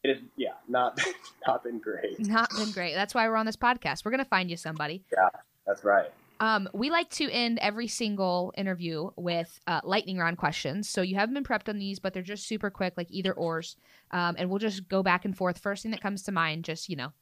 it 0.04 0.10
is, 0.10 0.17
yeah, 0.38 0.54
not 0.67 0.99
not 1.47 1.63
been 1.63 1.80
great. 1.80 2.19
Not 2.19 2.49
been 2.56 2.71
great. 2.71 2.93
That's 2.93 3.13
why 3.13 3.28
we're 3.28 3.36
on 3.36 3.45
this 3.45 3.58
podcast. 3.58 4.06
We're 4.06 4.12
gonna 4.12 4.26
find 4.26 4.49
you 4.49 4.58
somebody. 4.58 5.04
Yeah, 5.12 5.30
that's 5.65 5.84
right. 5.84 6.12
Um, 6.43 6.67
we 6.73 6.89
like 6.89 7.10
to 7.12 7.32
end 7.32 7.58
every 7.62 7.88
single 7.88 8.53
interview 8.58 9.12
with 9.15 9.62
uh, 9.65 9.79
lightning 9.86 10.17
round 10.17 10.38
questions. 10.38 10.89
So 10.89 11.01
you 11.01 11.15
haven't 11.15 11.36
been 11.36 11.45
prepped 11.45 11.69
on 11.69 11.79
these, 11.79 11.99
but 11.99 12.13
they're 12.13 12.21
just 12.21 12.45
super 12.45 12.69
quick, 12.69 12.95
like 12.97 13.08
either 13.10 13.32
ors. 13.32 13.77
Um, 14.12 14.36
and 14.38 14.49
we'll 14.49 14.60
just 14.60 14.89
go 14.89 15.01
back 15.01 15.23
and 15.23 15.38
forth. 15.38 15.58
First 15.58 15.84
thing 15.84 15.91
that 15.91 16.01
comes 16.01 16.23
to 16.23 16.34
mind, 16.34 16.65
just 16.65 16.89
you 16.89 16.97
know, 16.97 17.13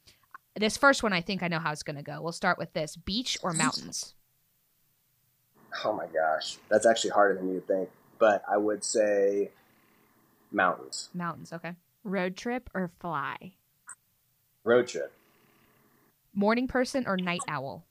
this 0.56 0.76
first 0.76 1.04
one, 1.04 1.14
I 1.14 1.22
think 1.22 1.44
I 1.44 1.50
know 1.50 1.60
how 1.60 1.72
it's 1.72 1.84
gonna 1.84 2.02
go. 2.02 2.20
We'll 2.20 2.32
start 2.32 2.58
with 2.58 2.74
this: 2.74 2.96
beach 2.96 3.38
or 3.44 3.54
mountains. 3.54 4.16
Oh 5.86 5.94
my 5.94 6.08
gosh, 6.08 6.58
that's 6.68 6.88
actually 6.88 7.12
harder 7.12 7.36
than 7.36 7.54
you'd 7.54 7.68
think. 7.68 7.92
But 8.18 8.42
I 8.52 8.58
would 8.58 8.84
say 8.84 9.52
mountains. 10.52 11.10
Mountains. 11.14 11.54
Okay. 11.54 11.76
Road 12.04 12.36
trip 12.36 12.72
or 12.74 12.90
fly? 13.00 13.54
Road 14.64 14.88
trip. 14.88 15.14
Morning 16.34 16.68
person 16.68 17.06
or 17.06 17.18
night 17.18 17.42
owl? 17.48 17.86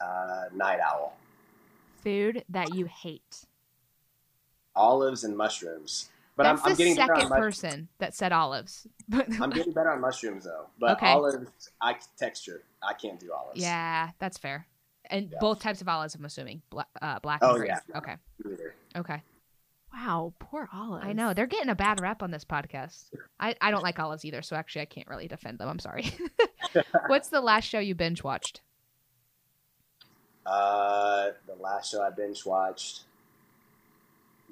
Uh, 0.00 0.44
night 0.54 0.80
owl. 0.80 1.16
Food 2.02 2.44
that 2.48 2.74
you 2.74 2.86
hate? 2.86 3.44
Olives 4.76 5.24
and 5.24 5.36
mushrooms. 5.36 6.10
But 6.36 6.42
That's 6.44 6.62
I'm, 6.62 6.66
I'm 6.66 6.72
the 6.72 6.78
getting 6.78 6.96
better 6.96 7.14
second 7.14 7.32
on 7.32 7.38
person 7.40 7.88
that 7.98 8.14
said 8.14 8.32
olives. 8.32 8.86
I'm 9.12 9.50
getting 9.50 9.72
better 9.72 9.90
on 9.92 10.00
mushrooms 10.00 10.44
though. 10.44 10.66
But 10.80 10.96
Okay. 10.96 11.06
olives, 11.06 11.70
I 11.80 11.94
texture. 12.18 12.62
I 12.82 12.92
can't 12.92 13.20
do 13.20 13.32
olives. 13.32 13.60
yeah, 13.60 14.10
that's 14.18 14.36
fair. 14.36 14.66
And 15.10 15.30
Yeah. 15.30 15.38
both 15.40 15.60
types 15.60 15.80
of 15.80 15.88
olives, 15.88 16.14
I'm 16.16 16.24
assuming, 16.24 16.62
Bla- 16.70 16.86
uh, 17.00 17.20
black 17.20 17.38
Oh, 17.42 17.50
and 17.50 17.58
green. 17.58 17.68
yeah. 17.70 17.98
Okay. 17.98 18.16
Either. 18.44 18.74
Okay. 18.96 19.22
Wow, 19.92 20.32
poor 20.40 20.68
olives. 20.72 21.06
I 21.06 21.12
know 21.12 21.34
they're 21.34 21.46
getting 21.46 21.68
a 21.70 21.74
bad 21.76 22.00
rep 22.00 22.20
on 22.20 22.32
this 22.32 22.44
podcast. 22.44 23.10
I, 23.38 23.54
I 23.60 23.70
don't 23.70 23.84
like 23.84 24.00
olives 24.00 24.24
either, 24.24 24.42
so 24.42 24.56
actually 24.56 24.82
I 24.82 24.86
can't 24.86 25.06
really 25.06 25.28
defend 25.28 25.58
them. 25.58 25.68
I'm 25.68 25.78
sorry. 25.78 26.10
What's 27.06 27.28
the 27.28 27.40
last 27.40 27.64
show 27.66 27.78
you 27.78 27.94
binge 27.94 28.24
watched? 28.24 28.60
Uh, 30.46 31.30
the 31.46 31.54
last 31.60 31.90
show 31.90 32.02
I 32.02 32.10
binge 32.10 32.44
watched 32.44 33.02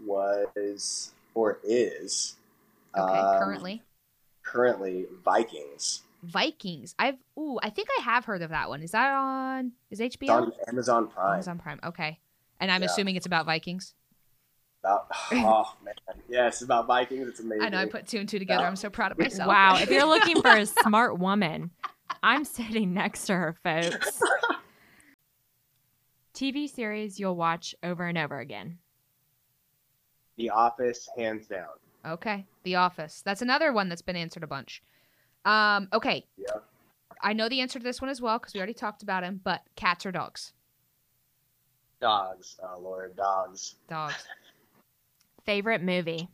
was 0.05 1.13
or 1.35 1.59
is 1.65 2.37
Okay, 2.97 3.19
um, 3.21 3.39
currently 3.39 3.83
currently 4.45 5.07
Vikings. 5.25 6.03
Vikings. 6.23 6.95
I've 6.99 7.17
ooh, 7.39 7.59
I 7.63 7.71
think 7.71 7.89
I 7.99 8.03
have 8.03 8.25
heard 8.25 8.43
of 8.43 8.51
that 8.51 8.69
one. 8.69 8.83
Is 8.83 8.91
that 8.93 9.13
on? 9.13 9.73
Is 9.91 10.01
HBO? 10.01 10.13
It's 10.23 10.31
on 10.31 10.53
Amazon 10.69 11.09
Prime. 11.09 11.35
Amazon 11.35 11.59
Prime. 11.59 11.81
Okay, 11.85 12.19
and 12.61 12.71
I'm 12.71 12.83
Yeah. 12.83 12.87
assuming 12.87 13.17
it's 13.17 13.27
about 13.27 13.47
Vikings. 13.47 13.95
About, 14.85 15.07
oh 15.33 15.75
man, 15.85 15.95
yes, 16.29 16.63
about 16.63 16.87
Vikings. 16.87 17.29
It's 17.29 17.41
amazing. 17.41 17.65
I 17.65 17.69
know 17.71 17.79
I 17.79 17.87
put 17.87 18.07
two 18.07 18.19
and 18.19 18.29
two 18.29 18.39
together. 18.39 18.65
I'm 18.67 18.77
so 18.77 18.91
proud 18.91 19.13
of 19.13 19.19
myself. 19.19 19.49
Wow, 19.49 19.77
if 19.81 19.91
you're 19.91 20.07
looking 20.07 20.41
for 20.43 20.55
a 20.57 20.67
smart 20.83 21.19
woman, 21.19 21.71
I'm 22.23 22.45
sitting 22.45 22.93
next 22.93 23.27
to 23.27 23.35
her, 23.35 23.57
folks. 23.63 24.21
TV 26.35 26.69
series 26.69 27.21
you'll 27.21 27.37
watch 27.37 27.75
over 27.83 28.07
and 28.07 28.19
over 28.19 28.39
again. 28.39 28.79
The 30.37 30.51
Office, 30.51 31.09
hands 31.17 31.47
down. 31.47 31.69
Okay, 32.07 32.47
The 32.65 32.77
Office. 32.77 33.23
That's 33.25 33.43
another 33.43 33.73
one 33.73 33.89
that's 33.89 34.03
been 34.03 34.17
answered 34.17 34.43
a 34.43 34.47
bunch. 34.47 34.83
Um, 35.45 35.89
okay. 35.93 36.27
Yeah. 36.37 36.61
I 37.23 37.33
know 37.33 37.49
the 37.49 37.61
answer 37.61 37.79
to 37.79 37.85
this 37.85 38.01
one 38.01 38.11
as 38.11 38.21
well 38.21 38.39
because 38.39 38.55
we 38.55 38.61
already 38.61 38.75
talked 38.75 39.03
about 39.03 39.23
him. 39.23 39.41
But 39.43 39.63
cats 39.77 40.05
or 40.05 40.13
dogs? 40.13 40.53
Dogs. 42.01 42.57
Oh 42.63 42.81
Lord, 42.81 43.17
dogs. 43.17 43.77
Dogs. 43.89 44.27
Favorite 45.45 45.83
movie? 45.83 46.29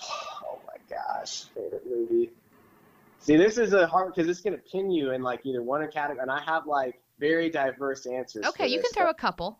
Oh 0.00 0.58
my 0.66 0.76
gosh, 0.88 1.44
favorite 1.54 1.84
movie. 1.88 2.30
See, 3.20 3.36
this 3.36 3.56
is 3.56 3.72
a 3.72 3.86
hard 3.86 4.14
because 4.14 4.28
it's 4.28 4.40
gonna 4.40 4.58
pin 4.58 4.90
you 4.90 5.12
in 5.12 5.22
like 5.22 5.40
either 5.44 5.62
one 5.62 5.82
or 5.82 5.88
category, 5.88 6.22
and 6.22 6.30
I 6.30 6.42
have 6.42 6.66
like 6.66 7.00
very 7.24 7.48
diverse 7.48 8.06
answers. 8.06 8.44
Okay, 8.44 8.66
you 8.66 8.80
can 8.80 8.90
throw 8.92 9.08
a 9.08 9.14
couple. 9.14 9.58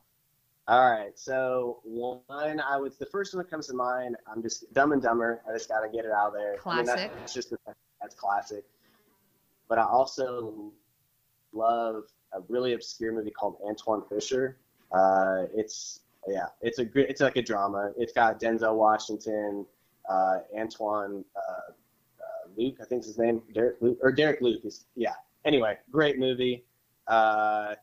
All 0.67 0.91
right, 0.91 1.19
so 1.19 1.81
one, 1.85 2.61
I 2.61 2.77
would 2.79 2.93
the 2.99 3.07
first 3.07 3.35
one 3.35 3.43
that 3.43 3.51
comes 3.51 3.67
to 3.69 3.75
mind. 3.75 4.17
I'm 4.27 4.43
just 4.43 4.73
Dumb 4.73 4.93
and 4.93 5.03
Dumber. 5.03 5.43
I 5.49 5.53
just 5.53 5.69
gotta 5.69 5.89
get 5.89 6.05
it 6.05 6.11
out 6.11 6.33
there. 6.33 6.57
I 6.67 6.77
mean, 6.77 6.87
Classic. 6.87 7.11
that's 7.19 7.35
just 7.35 7.55
that's 8.01 8.15
classic. 8.15 8.65
But 9.69 9.79
I 9.79 9.85
also 9.85 10.73
love 11.53 12.05
a 12.33 12.41
really 12.49 12.73
obscure 12.75 13.13
movie 13.13 13.31
called 13.31 13.57
Antwone 13.67 14.05
Fisher. 14.09 14.57
Uh, 14.93 15.45
it's 15.55 16.01
yeah, 16.27 16.47
it's 16.63 16.79
a. 16.79 16.87
It's 16.95 17.21
like 17.21 17.37
a 17.37 17.43
drama. 17.43 17.93
It's 17.99 18.13
got 18.13 18.41
Denzel 18.41 18.77
Washington, 18.77 19.67
uh, 20.09 20.39
Antoine 20.59 21.25
uh, 21.37 21.41
uh, 21.41 22.49
Luke, 22.57 22.77
I 22.81 22.85
think 22.85 23.03
is 23.03 23.09
his 23.09 23.19
name, 23.19 23.43
Derek 23.53 23.77
Luke 23.81 23.99
or 24.03 24.13
Derek 24.13 24.41
Luke. 24.41 24.65
Is, 24.65 24.87
yeah. 24.97 25.15
Anyway, 25.45 25.77
great 25.91 26.19
movie. 26.19 26.65
Uh, 27.07 27.75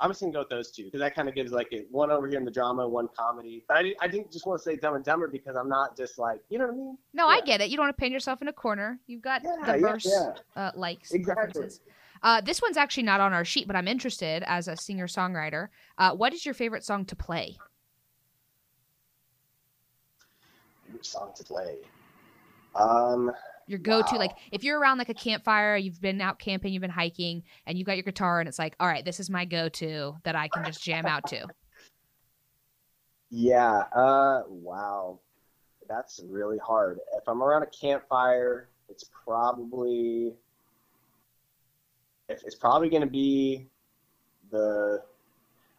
I'm 0.00 0.10
just 0.10 0.20
gonna 0.20 0.32
go 0.32 0.40
with 0.40 0.48
those 0.48 0.70
two 0.70 0.84
because 0.84 1.00
that 1.00 1.14
kind 1.14 1.28
of 1.28 1.34
gives 1.34 1.52
like 1.52 1.68
a, 1.72 1.84
one 1.90 2.10
over 2.10 2.26
here 2.26 2.38
in 2.38 2.44
the 2.44 2.50
drama, 2.50 2.86
one 2.88 3.08
comedy. 3.16 3.64
But 3.68 3.78
I, 3.78 3.94
I 4.00 4.08
didn't 4.08 4.32
just 4.32 4.46
want 4.46 4.60
to 4.60 4.64
say 4.64 4.76
Dumb 4.76 4.94
and 4.94 5.04
Dumber 5.04 5.28
because 5.28 5.56
I'm 5.56 5.68
not 5.68 5.96
just 5.96 6.18
like 6.18 6.40
you 6.48 6.58
know 6.58 6.66
what 6.66 6.74
I 6.74 6.76
mean. 6.76 6.98
No, 7.12 7.28
I 7.28 7.40
get 7.42 7.60
it. 7.60 7.70
You 7.70 7.76
don't 7.76 7.86
want 7.86 7.96
to 7.96 8.00
paint 8.00 8.12
yourself 8.12 8.42
in 8.42 8.48
a 8.48 8.52
corner. 8.52 8.98
You've 9.06 9.22
got 9.22 9.42
Yeah, 9.44 9.50
yeah, 9.60 9.72
diverse 9.72 10.06
yeah. 10.06 10.32
Uh, 10.56 10.70
likes, 10.74 11.12
Exactly. 11.12 11.44
preferences. 11.52 11.80
Uh, 12.22 12.40
this 12.40 12.60
one's 12.60 12.76
actually 12.76 13.02
not 13.02 13.20
on 13.20 13.32
our 13.32 13.44
sheet, 13.44 13.66
but 13.66 13.76
I'm 13.76 13.86
interested 13.86 14.42
as 14.46 14.66
a 14.66 14.76
singer 14.76 15.06
songwriter. 15.06 15.68
Uh, 15.98 16.12
what 16.14 16.32
is 16.32 16.44
your 16.44 16.54
favorite 16.54 16.82
song 16.84 17.04
to 17.06 17.16
play? 17.16 17.56
Which 20.92 21.08
song 21.08 21.32
to 21.36 21.44
play? 21.44 21.76
Um, 22.74 23.30
Your 23.66 23.78
go-to, 23.78 24.14
Wow. 24.14 24.18
like 24.20 24.36
if 24.52 24.62
you're 24.64 24.78
around 24.78 24.98
like 24.98 25.08
a 25.08 25.14
campfire, 25.14 25.76
you've 25.76 26.00
been 26.00 26.20
out 26.20 26.38
camping, 26.38 26.72
you've 26.72 26.80
been 26.82 26.90
hiking, 26.90 27.42
and 27.66 27.78
you 27.78 27.84
got 27.84 27.96
your 27.96 28.02
guitar, 28.04 28.40
and 28.40 28.48
it's 28.48 28.58
like, 28.58 28.74
all 28.78 28.86
right, 28.86 29.04
this 29.04 29.20
is 29.20 29.30
my 29.30 29.44
go-to 29.44 30.14
that 30.24 30.36
I 30.36 30.48
can 30.48 30.64
just 30.64 30.82
jam 30.82 31.06
out 31.06 31.26
to. 31.28 31.46
yeah. 33.30 33.84
Uh, 33.94 34.42
wow, 34.48 35.18
that's 35.88 36.20
really 36.28 36.58
hard. 36.58 36.98
If 37.16 37.28
I'm 37.28 37.42
around 37.42 37.62
a 37.62 37.66
campfire, 37.66 38.68
it's 38.88 39.04
probably 39.24 40.34
it's 42.28 42.42
it's 42.44 42.54
probably 42.54 42.88
gonna 42.90 43.06
be 43.06 43.66
the. 44.50 45.02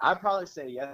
I'd 0.01 0.19
probably 0.19 0.45
say 0.47 0.67
yes 0.67 0.89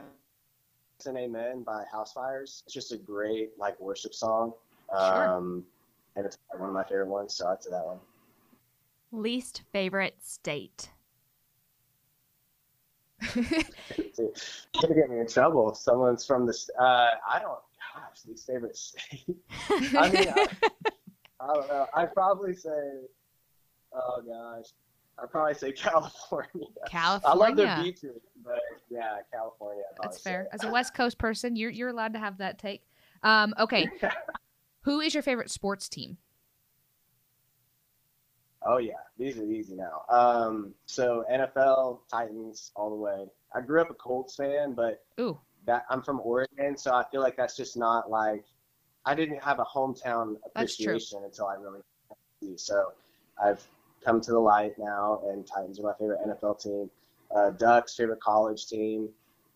and 1.06 1.18
amen 1.18 1.64
by 1.64 1.84
Housefires. 1.94 2.62
It's 2.66 2.74
just 2.74 2.92
a 2.92 2.98
great 2.98 3.52
like 3.58 3.80
worship 3.80 4.14
song. 4.14 4.54
Sure. 4.92 5.30
Um, 5.30 5.66
and 6.16 6.26
it's 6.26 6.38
one 6.58 6.70
of 6.70 6.76
my 6.76 6.84
favorite 6.84 7.08
ones, 7.08 7.36
so 7.36 7.48
I'd 7.48 7.64
say 7.64 7.72
that 7.72 7.86
one. 7.86 8.00
Least 9.12 9.64
favorite 9.72 10.16
state? 10.22 10.90
Gonna 13.36 14.96
get 14.96 15.10
me 15.10 15.20
in 15.20 15.28
trouble 15.28 15.74
someone's 15.76 16.26
from 16.26 16.46
this. 16.46 16.70
Uh, 16.80 17.10
I 17.30 17.40
don't. 17.40 17.60
Gosh, 17.94 18.26
least 18.28 18.48
favorite 18.48 18.76
state. 18.76 19.26
I 19.70 20.10
mean, 20.10 20.30
I, 20.30 20.48
I 21.40 21.54
don't 21.54 21.68
know. 21.68 21.88
I'd 21.94 22.14
probably 22.14 22.56
say. 22.56 23.02
Oh 23.94 24.22
gosh, 24.26 24.72
I'd 25.20 25.30
probably 25.30 25.54
say 25.54 25.72
California. 25.72 26.68
California. 26.90 27.44
I 27.44 27.48
love 27.48 27.58
their 27.58 27.84
beaches, 27.84 28.22
but 28.44 28.60
yeah, 28.90 29.18
California. 29.32 29.84
That's 30.02 30.20
fair. 30.20 30.48
say. 30.52 30.56
As 30.56 30.64
a 30.64 30.72
West 30.72 30.94
Coast 30.94 31.18
person, 31.18 31.56
you're 31.56 31.70
you're 31.70 31.90
allowed 31.90 32.14
to 32.14 32.20
have 32.20 32.38
that 32.40 32.58
take. 32.58 32.84
Um, 33.24 33.54
okay, 33.60 33.88
who 34.84 35.00
is 35.00 35.14
your 35.14 35.24
favorite 35.24 35.52
sports 35.52 35.88
team? 35.90 36.18
Oh 38.64 38.78
yeah, 38.78 38.94
these 39.18 39.38
are 39.38 39.44
easy 39.44 39.76
now. 39.76 40.04
Um, 40.10 40.74
so 40.86 41.26
NFL 41.32 42.00
Titans 42.12 42.72
all 42.76 42.90
the 42.90 42.96
way. 42.96 43.26
I 43.56 43.62
grew 43.62 43.82
up 43.82 43.90
a 43.90 43.96
Colts 43.96 44.36
fan, 44.36 44.74
but 44.74 45.04
Ooh, 45.20 45.40
that 45.66 45.86
I'm 45.90 46.02
from 46.02 46.22
Oregon, 46.24 46.78
so 46.78 46.94
I 46.94 47.04
feel 47.12 47.22
like 47.22 47.36
that's 47.36 47.58
just 47.58 47.76
not 47.76 48.12
like 48.12 48.46
I 49.06 49.16
didn't 49.16 49.42
have 49.42 49.60
a 49.60 49.66
hometown 49.66 50.36
appreciation 50.46 51.24
until 51.24 51.48
I 51.48 51.56
really 51.56 51.82
so 52.56 52.94
I've 53.44 53.64
come 54.04 54.22
to 54.22 54.32
the 54.32 54.40
light 54.40 54.74
now, 54.78 55.22
and 55.28 55.46
Titans 55.46 55.80
are 55.80 55.84
my 55.84 55.94
favorite 56.00 56.20
NFL 56.28 56.62
team. 56.62 56.90
Uh, 57.36 57.52
Ducks 57.52 57.96
favorite 57.96 58.20
college 58.20 58.68
team. 58.68 59.10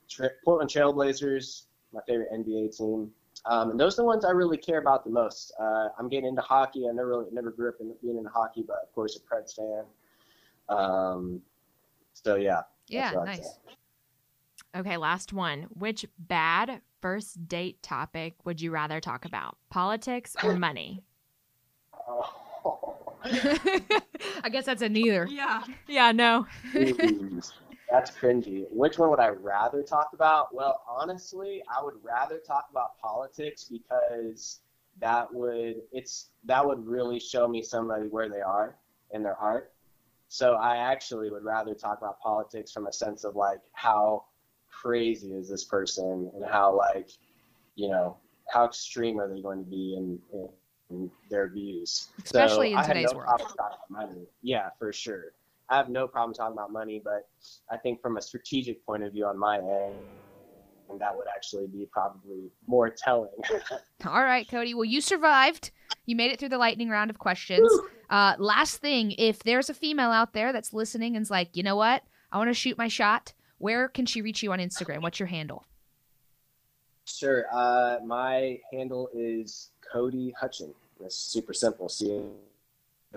Tra- 0.08 0.30
Portland 0.44 0.70
Trailblazers 0.70 1.64
my 1.96 2.02
favorite 2.08 2.32
NBA 2.32 2.78
team. 2.78 3.12
Um, 3.48 3.72
and 3.72 3.80
those 3.80 3.94
are 3.94 4.02
the 4.02 4.06
ones 4.06 4.26
I 4.26 4.32
really 4.32 4.58
care 4.58 4.80
about 4.80 5.04
the 5.04 5.12
most. 5.12 5.54
Uh, 5.60 5.90
I'm 6.00 6.10
getting 6.10 6.30
into 6.30 6.42
hockey. 6.42 6.88
I 6.90 6.92
never 6.92 7.08
really, 7.10 7.26
never 7.32 7.52
grew 7.52 7.70
up 7.70 7.76
in 7.80 7.94
being 8.02 8.18
into 8.18 8.30
hockey, 8.30 8.64
but 8.68 8.78
of 8.84 8.94
course 8.94 9.18
a 9.18 9.20
Preds 9.20 9.56
fan. 9.56 9.84
Um, 10.70 11.42
so 12.14 12.36
yeah, 12.36 12.62
yeah, 12.88 13.12
nice. 13.12 13.60
Okay, 14.76 14.98
last 14.98 15.32
one. 15.32 15.68
Which 15.70 16.06
bad 16.18 16.82
first 17.02 17.48
date 17.48 17.82
topic 17.84 18.34
would 18.46 18.62
you 18.62 18.72
rather 18.72 19.00
talk 19.00 19.26
about? 19.26 19.58
Politics 19.70 20.36
or 20.44 20.54
money? 20.58 21.04
Oh. 21.94 22.96
I 24.44 24.50
guess 24.52 24.66
that's 24.66 24.82
a 24.82 24.90
neither. 24.90 25.28
Yeah. 25.30 25.64
Yeah, 25.88 26.12
no. 26.12 26.46
That's 27.92 28.12
cringy. 28.12 28.66
Which 28.72 28.98
one 28.98 29.10
would 29.10 29.20
I 29.20 29.30
rather 29.30 29.84
talk 29.84 30.10
about? 30.14 30.54
Well, 30.54 30.82
honestly, 30.88 31.64
I 31.70 31.84
would 31.84 31.96
rather 32.04 32.40
talk 32.40 32.68
about 32.72 32.98
politics 33.00 33.70
because 33.72 34.60
that 35.02 35.32
would 35.34 35.82
it's 35.92 36.30
that 36.46 36.66
would 36.66 36.86
really 36.86 37.20
show 37.20 37.48
me 37.48 37.62
somebody 37.62 38.08
where 38.08 38.30
they 38.30 38.42
are 38.42 38.76
in 39.12 39.24
their 39.24 39.36
heart. 39.36 39.72
So 40.28 40.56
I 40.56 40.78
actually 40.78 41.30
would 41.30 41.44
rather 41.44 41.74
talk 41.74 42.00
about 42.00 42.20
politics 42.20 42.72
from 42.72 42.88
a 42.88 42.94
sense 42.94 43.24
of 43.24 43.36
like 43.36 43.60
how 43.74 44.26
crazy 44.70 45.34
is 45.34 45.50
this 45.50 45.64
person 45.64 46.30
and 46.34 46.44
how 46.46 46.76
like, 46.76 47.10
you 47.76 47.90
know, 47.90 48.18
how 48.52 48.66
extreme 48.66 49.20
are 49.20 49.34
they 49.34 49.42
going 49.42 49.64
to 49.64 49.70
be 49.70 49.96
in, 49.96 50.20
in, 50.34 51.10
their 51.30 51.50
views. 51.50 52.10
Especially 52.24 52.74
so 52.74 52.80
in 52.80 52.86
today's 52.86 53.12
no 53.12 53.18
world. 53.18 53.42
Yeah, 54.42 54.70
for 54.78 54.94
sure. 54.94 55.34
I 55.70 55.78
have 55.78 55.90
no 55.90 56.08
problem 56.08 56.34
talking 56.34 56.54
about 56.54 56.72
money, 56.72 57.02
but 57.04 57.28
I 57.72 57.78
think 57.78 58.02
from 58.02 58.18
a 58.18 58.22
strategic 58.22 58.86
point 58.86 59.04
of 59.04 59.14
view 59.14 59.26
on 59.26 59.38
my 59.38 59.58
end, 59.58 59.96
and 60.90 61.00
that 61.02 61.16
would 61.16 61.26
actually 61.36 61.68
be 61.68 61.88
probably 61.92 62.52
more 62.68 62.90
telling. 62.90 63.32
All 64.06 64.24
right, 64.24 64.48
Cody. 64.48 64.74
Well, 64.74 64.86
you 64.86 65.02
survived. 65.02 65.72
You 66.06 66.16
made 66.16 66.32
it 66.32 66.40
through 66.40 66.50
the 66.50 66.60
lightning 66.60 66.90
round 66.90 67.10
of 67.10 67.18
questions. 67.18 67.68
Uh, 68.10 68.36
last 68.38 68.78
thing, 68.78 69.12
if 69.18 69.40
there's 69.40 69.70
a 69.70 69.74
female 69.74 70.12
out 70.12 70.34
there 70.34 70.54
that's 70.54 70.74
listening 70.74 71.16
and's 71.16 71.32
like, 71.32 71.56
you 71.56 71.64
know 71.64 71.76
what, 71.76 72.04
I 72.32 72.38
want 72.38 72.50
to 72.50 72.54
shoot 72.54 72.78
my 72.78 72.88
shot. 72.88 73.34
Where 73.58 73.88
can 73.88 74.06
she 74.06 74.22
reach 74.22 74.44
you 74.44 74.52
on 74.52 74.60
Instagram? 74.60 75.02
What's 75.02 75.20
your 75.20 75.28
handle? 75.28 75.66
Sure. 77.06 77.46
Uh, 77.52 77.98
my 78.06 78.60
handle 78.72 79.10
is 79.14 79.72
Cody 79.92 80.34
Hutchin. 80.40 80.74
It's 81.00 81.16
super 81.16 81.54
simple. 81.54 81.90
C 81.90 82.12
O 82.12 82.32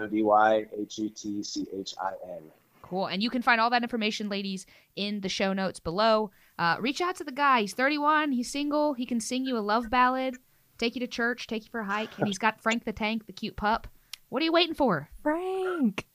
D 0.07 0.23
Y 0.23 0.67
H 0.79 0.99
U 0.99 1.09
T 1.09 1.43
C 1.43 1.67
H 1.75 1.95
I 2.01 2.13
N. 2.31 2.43
Cool. 2.83 3.07
And 3.07 3.23
you 3.23 3.29
can 3.29 3.43
find 3.43 3.61
all 3.61 3.71
that 3.71 3.83
information, 3.83 4.29
ladies, 4.29 4.65
in 4.97 5.21
the 5.21 5.29
show 5.29 5.53
notes 5.53 5.79
below. 5.79 6.31
Uh, 6.59 6.77
reach 6.81 7.01
out 7.01 7.17
to 7.17 7.25
the 7.25 7.33
guy. 7.33 7.61
He's 7.61 7.75
31. 7.75 8.33
He's 8.33 8.51
single. 8.51 8.95
He 8.95 9.05
can 9.05 9.21
sing 9.21 9.45
you 9.45 9.59
a 9.59 9.61
love 9.61 9.91
ballad, 9.91 10.37
take 10.79 10.95
you 10.95 11.01
to 11.01 11.07
church, 11.07 11.47
take 11.47 11.65
you 11.65 11.71
for 11.71 11.81
a 11.81 11.85
hike. 11.85 12.17
And 12.19 12.27
he's 12.27 12.39
got 12.39 12.61
Frank 12.61 12.85
the 12.85 12.93
Tank, 12.93 13.27
the 13.27 13.33
cute 13.33 13.57
pup. 13.57 13.89
What 14.31 14.43
are 14.43 14.45
you 14.45 14.53
waiting 14.53 14.75
for? 14.75 15.11
Frank. 15.23 16.07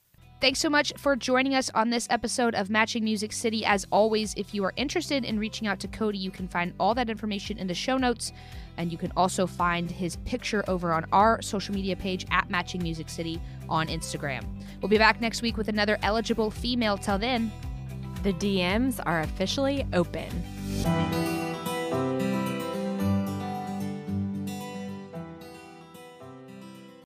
Thanks 0.43 0.59
so 0.59 0.69
much 0.69 0.91
for 0.97 1.15
joining 1.15 1.55
us 1.55 1.71
on 1.73 1.89
this 1.89 2.05
episode 2.09 2.53
of 2.53 2.69
Matching 2.69 3.05
Music 3.05 3.31
City. 3.31 3.63
As 3.63 3.87
always, 3.93 4.33
if 4.35 4.53
you 4.53 4.65
are 4.65 4.73
interested 4.75 5.23
in 5.23 5.39
reaching 5.39 5.69
out 5.69 5.79
to 5.79 5.87
Cody, 5.87 6.17
you 6.17 6.31
can 6.31 6.49
find 6.49 6.73
all 6.81 6.93
that 6.95 7.09
information 7.09 7.57
in 7.57 7.65
the 7.65 7.73
show 7.73 7.95
notes. 7.95 8.33
And 8.75 8.91
you 8.91 8.97
can 8.97 9.13
also 9.15 9.47
find 9.47 9.89
his 9.89 10.17
picture 10.25 10.61
over 10.67 10.91
on 10.91 11.05
our 11.13 11.41
social 11.41 11.73
media 11.73 11.95
page 11.95 12.25
at 12.29 12.49
Matching 12.49 12.83
Music 12.83 13.07
City 13.07 13.39
on 13.69 13.87
Instagram. 13.87 14.43
We'll 14.81 14.89
be 14.89 14.97
back 14.97 15.21
next 15.21 15.41
week 15.41 15.55
with 15.55 15.69
another 15.69 15.97
eligible 16.01 16.51
female. 16.51 16.97
Till 16.97 17.17
then, 17.17 17.49
the 18.23 18.33
DMs 18.33 18.99
are 19.05 19.21
officially 19.21 19.87
open. 19.93 20.27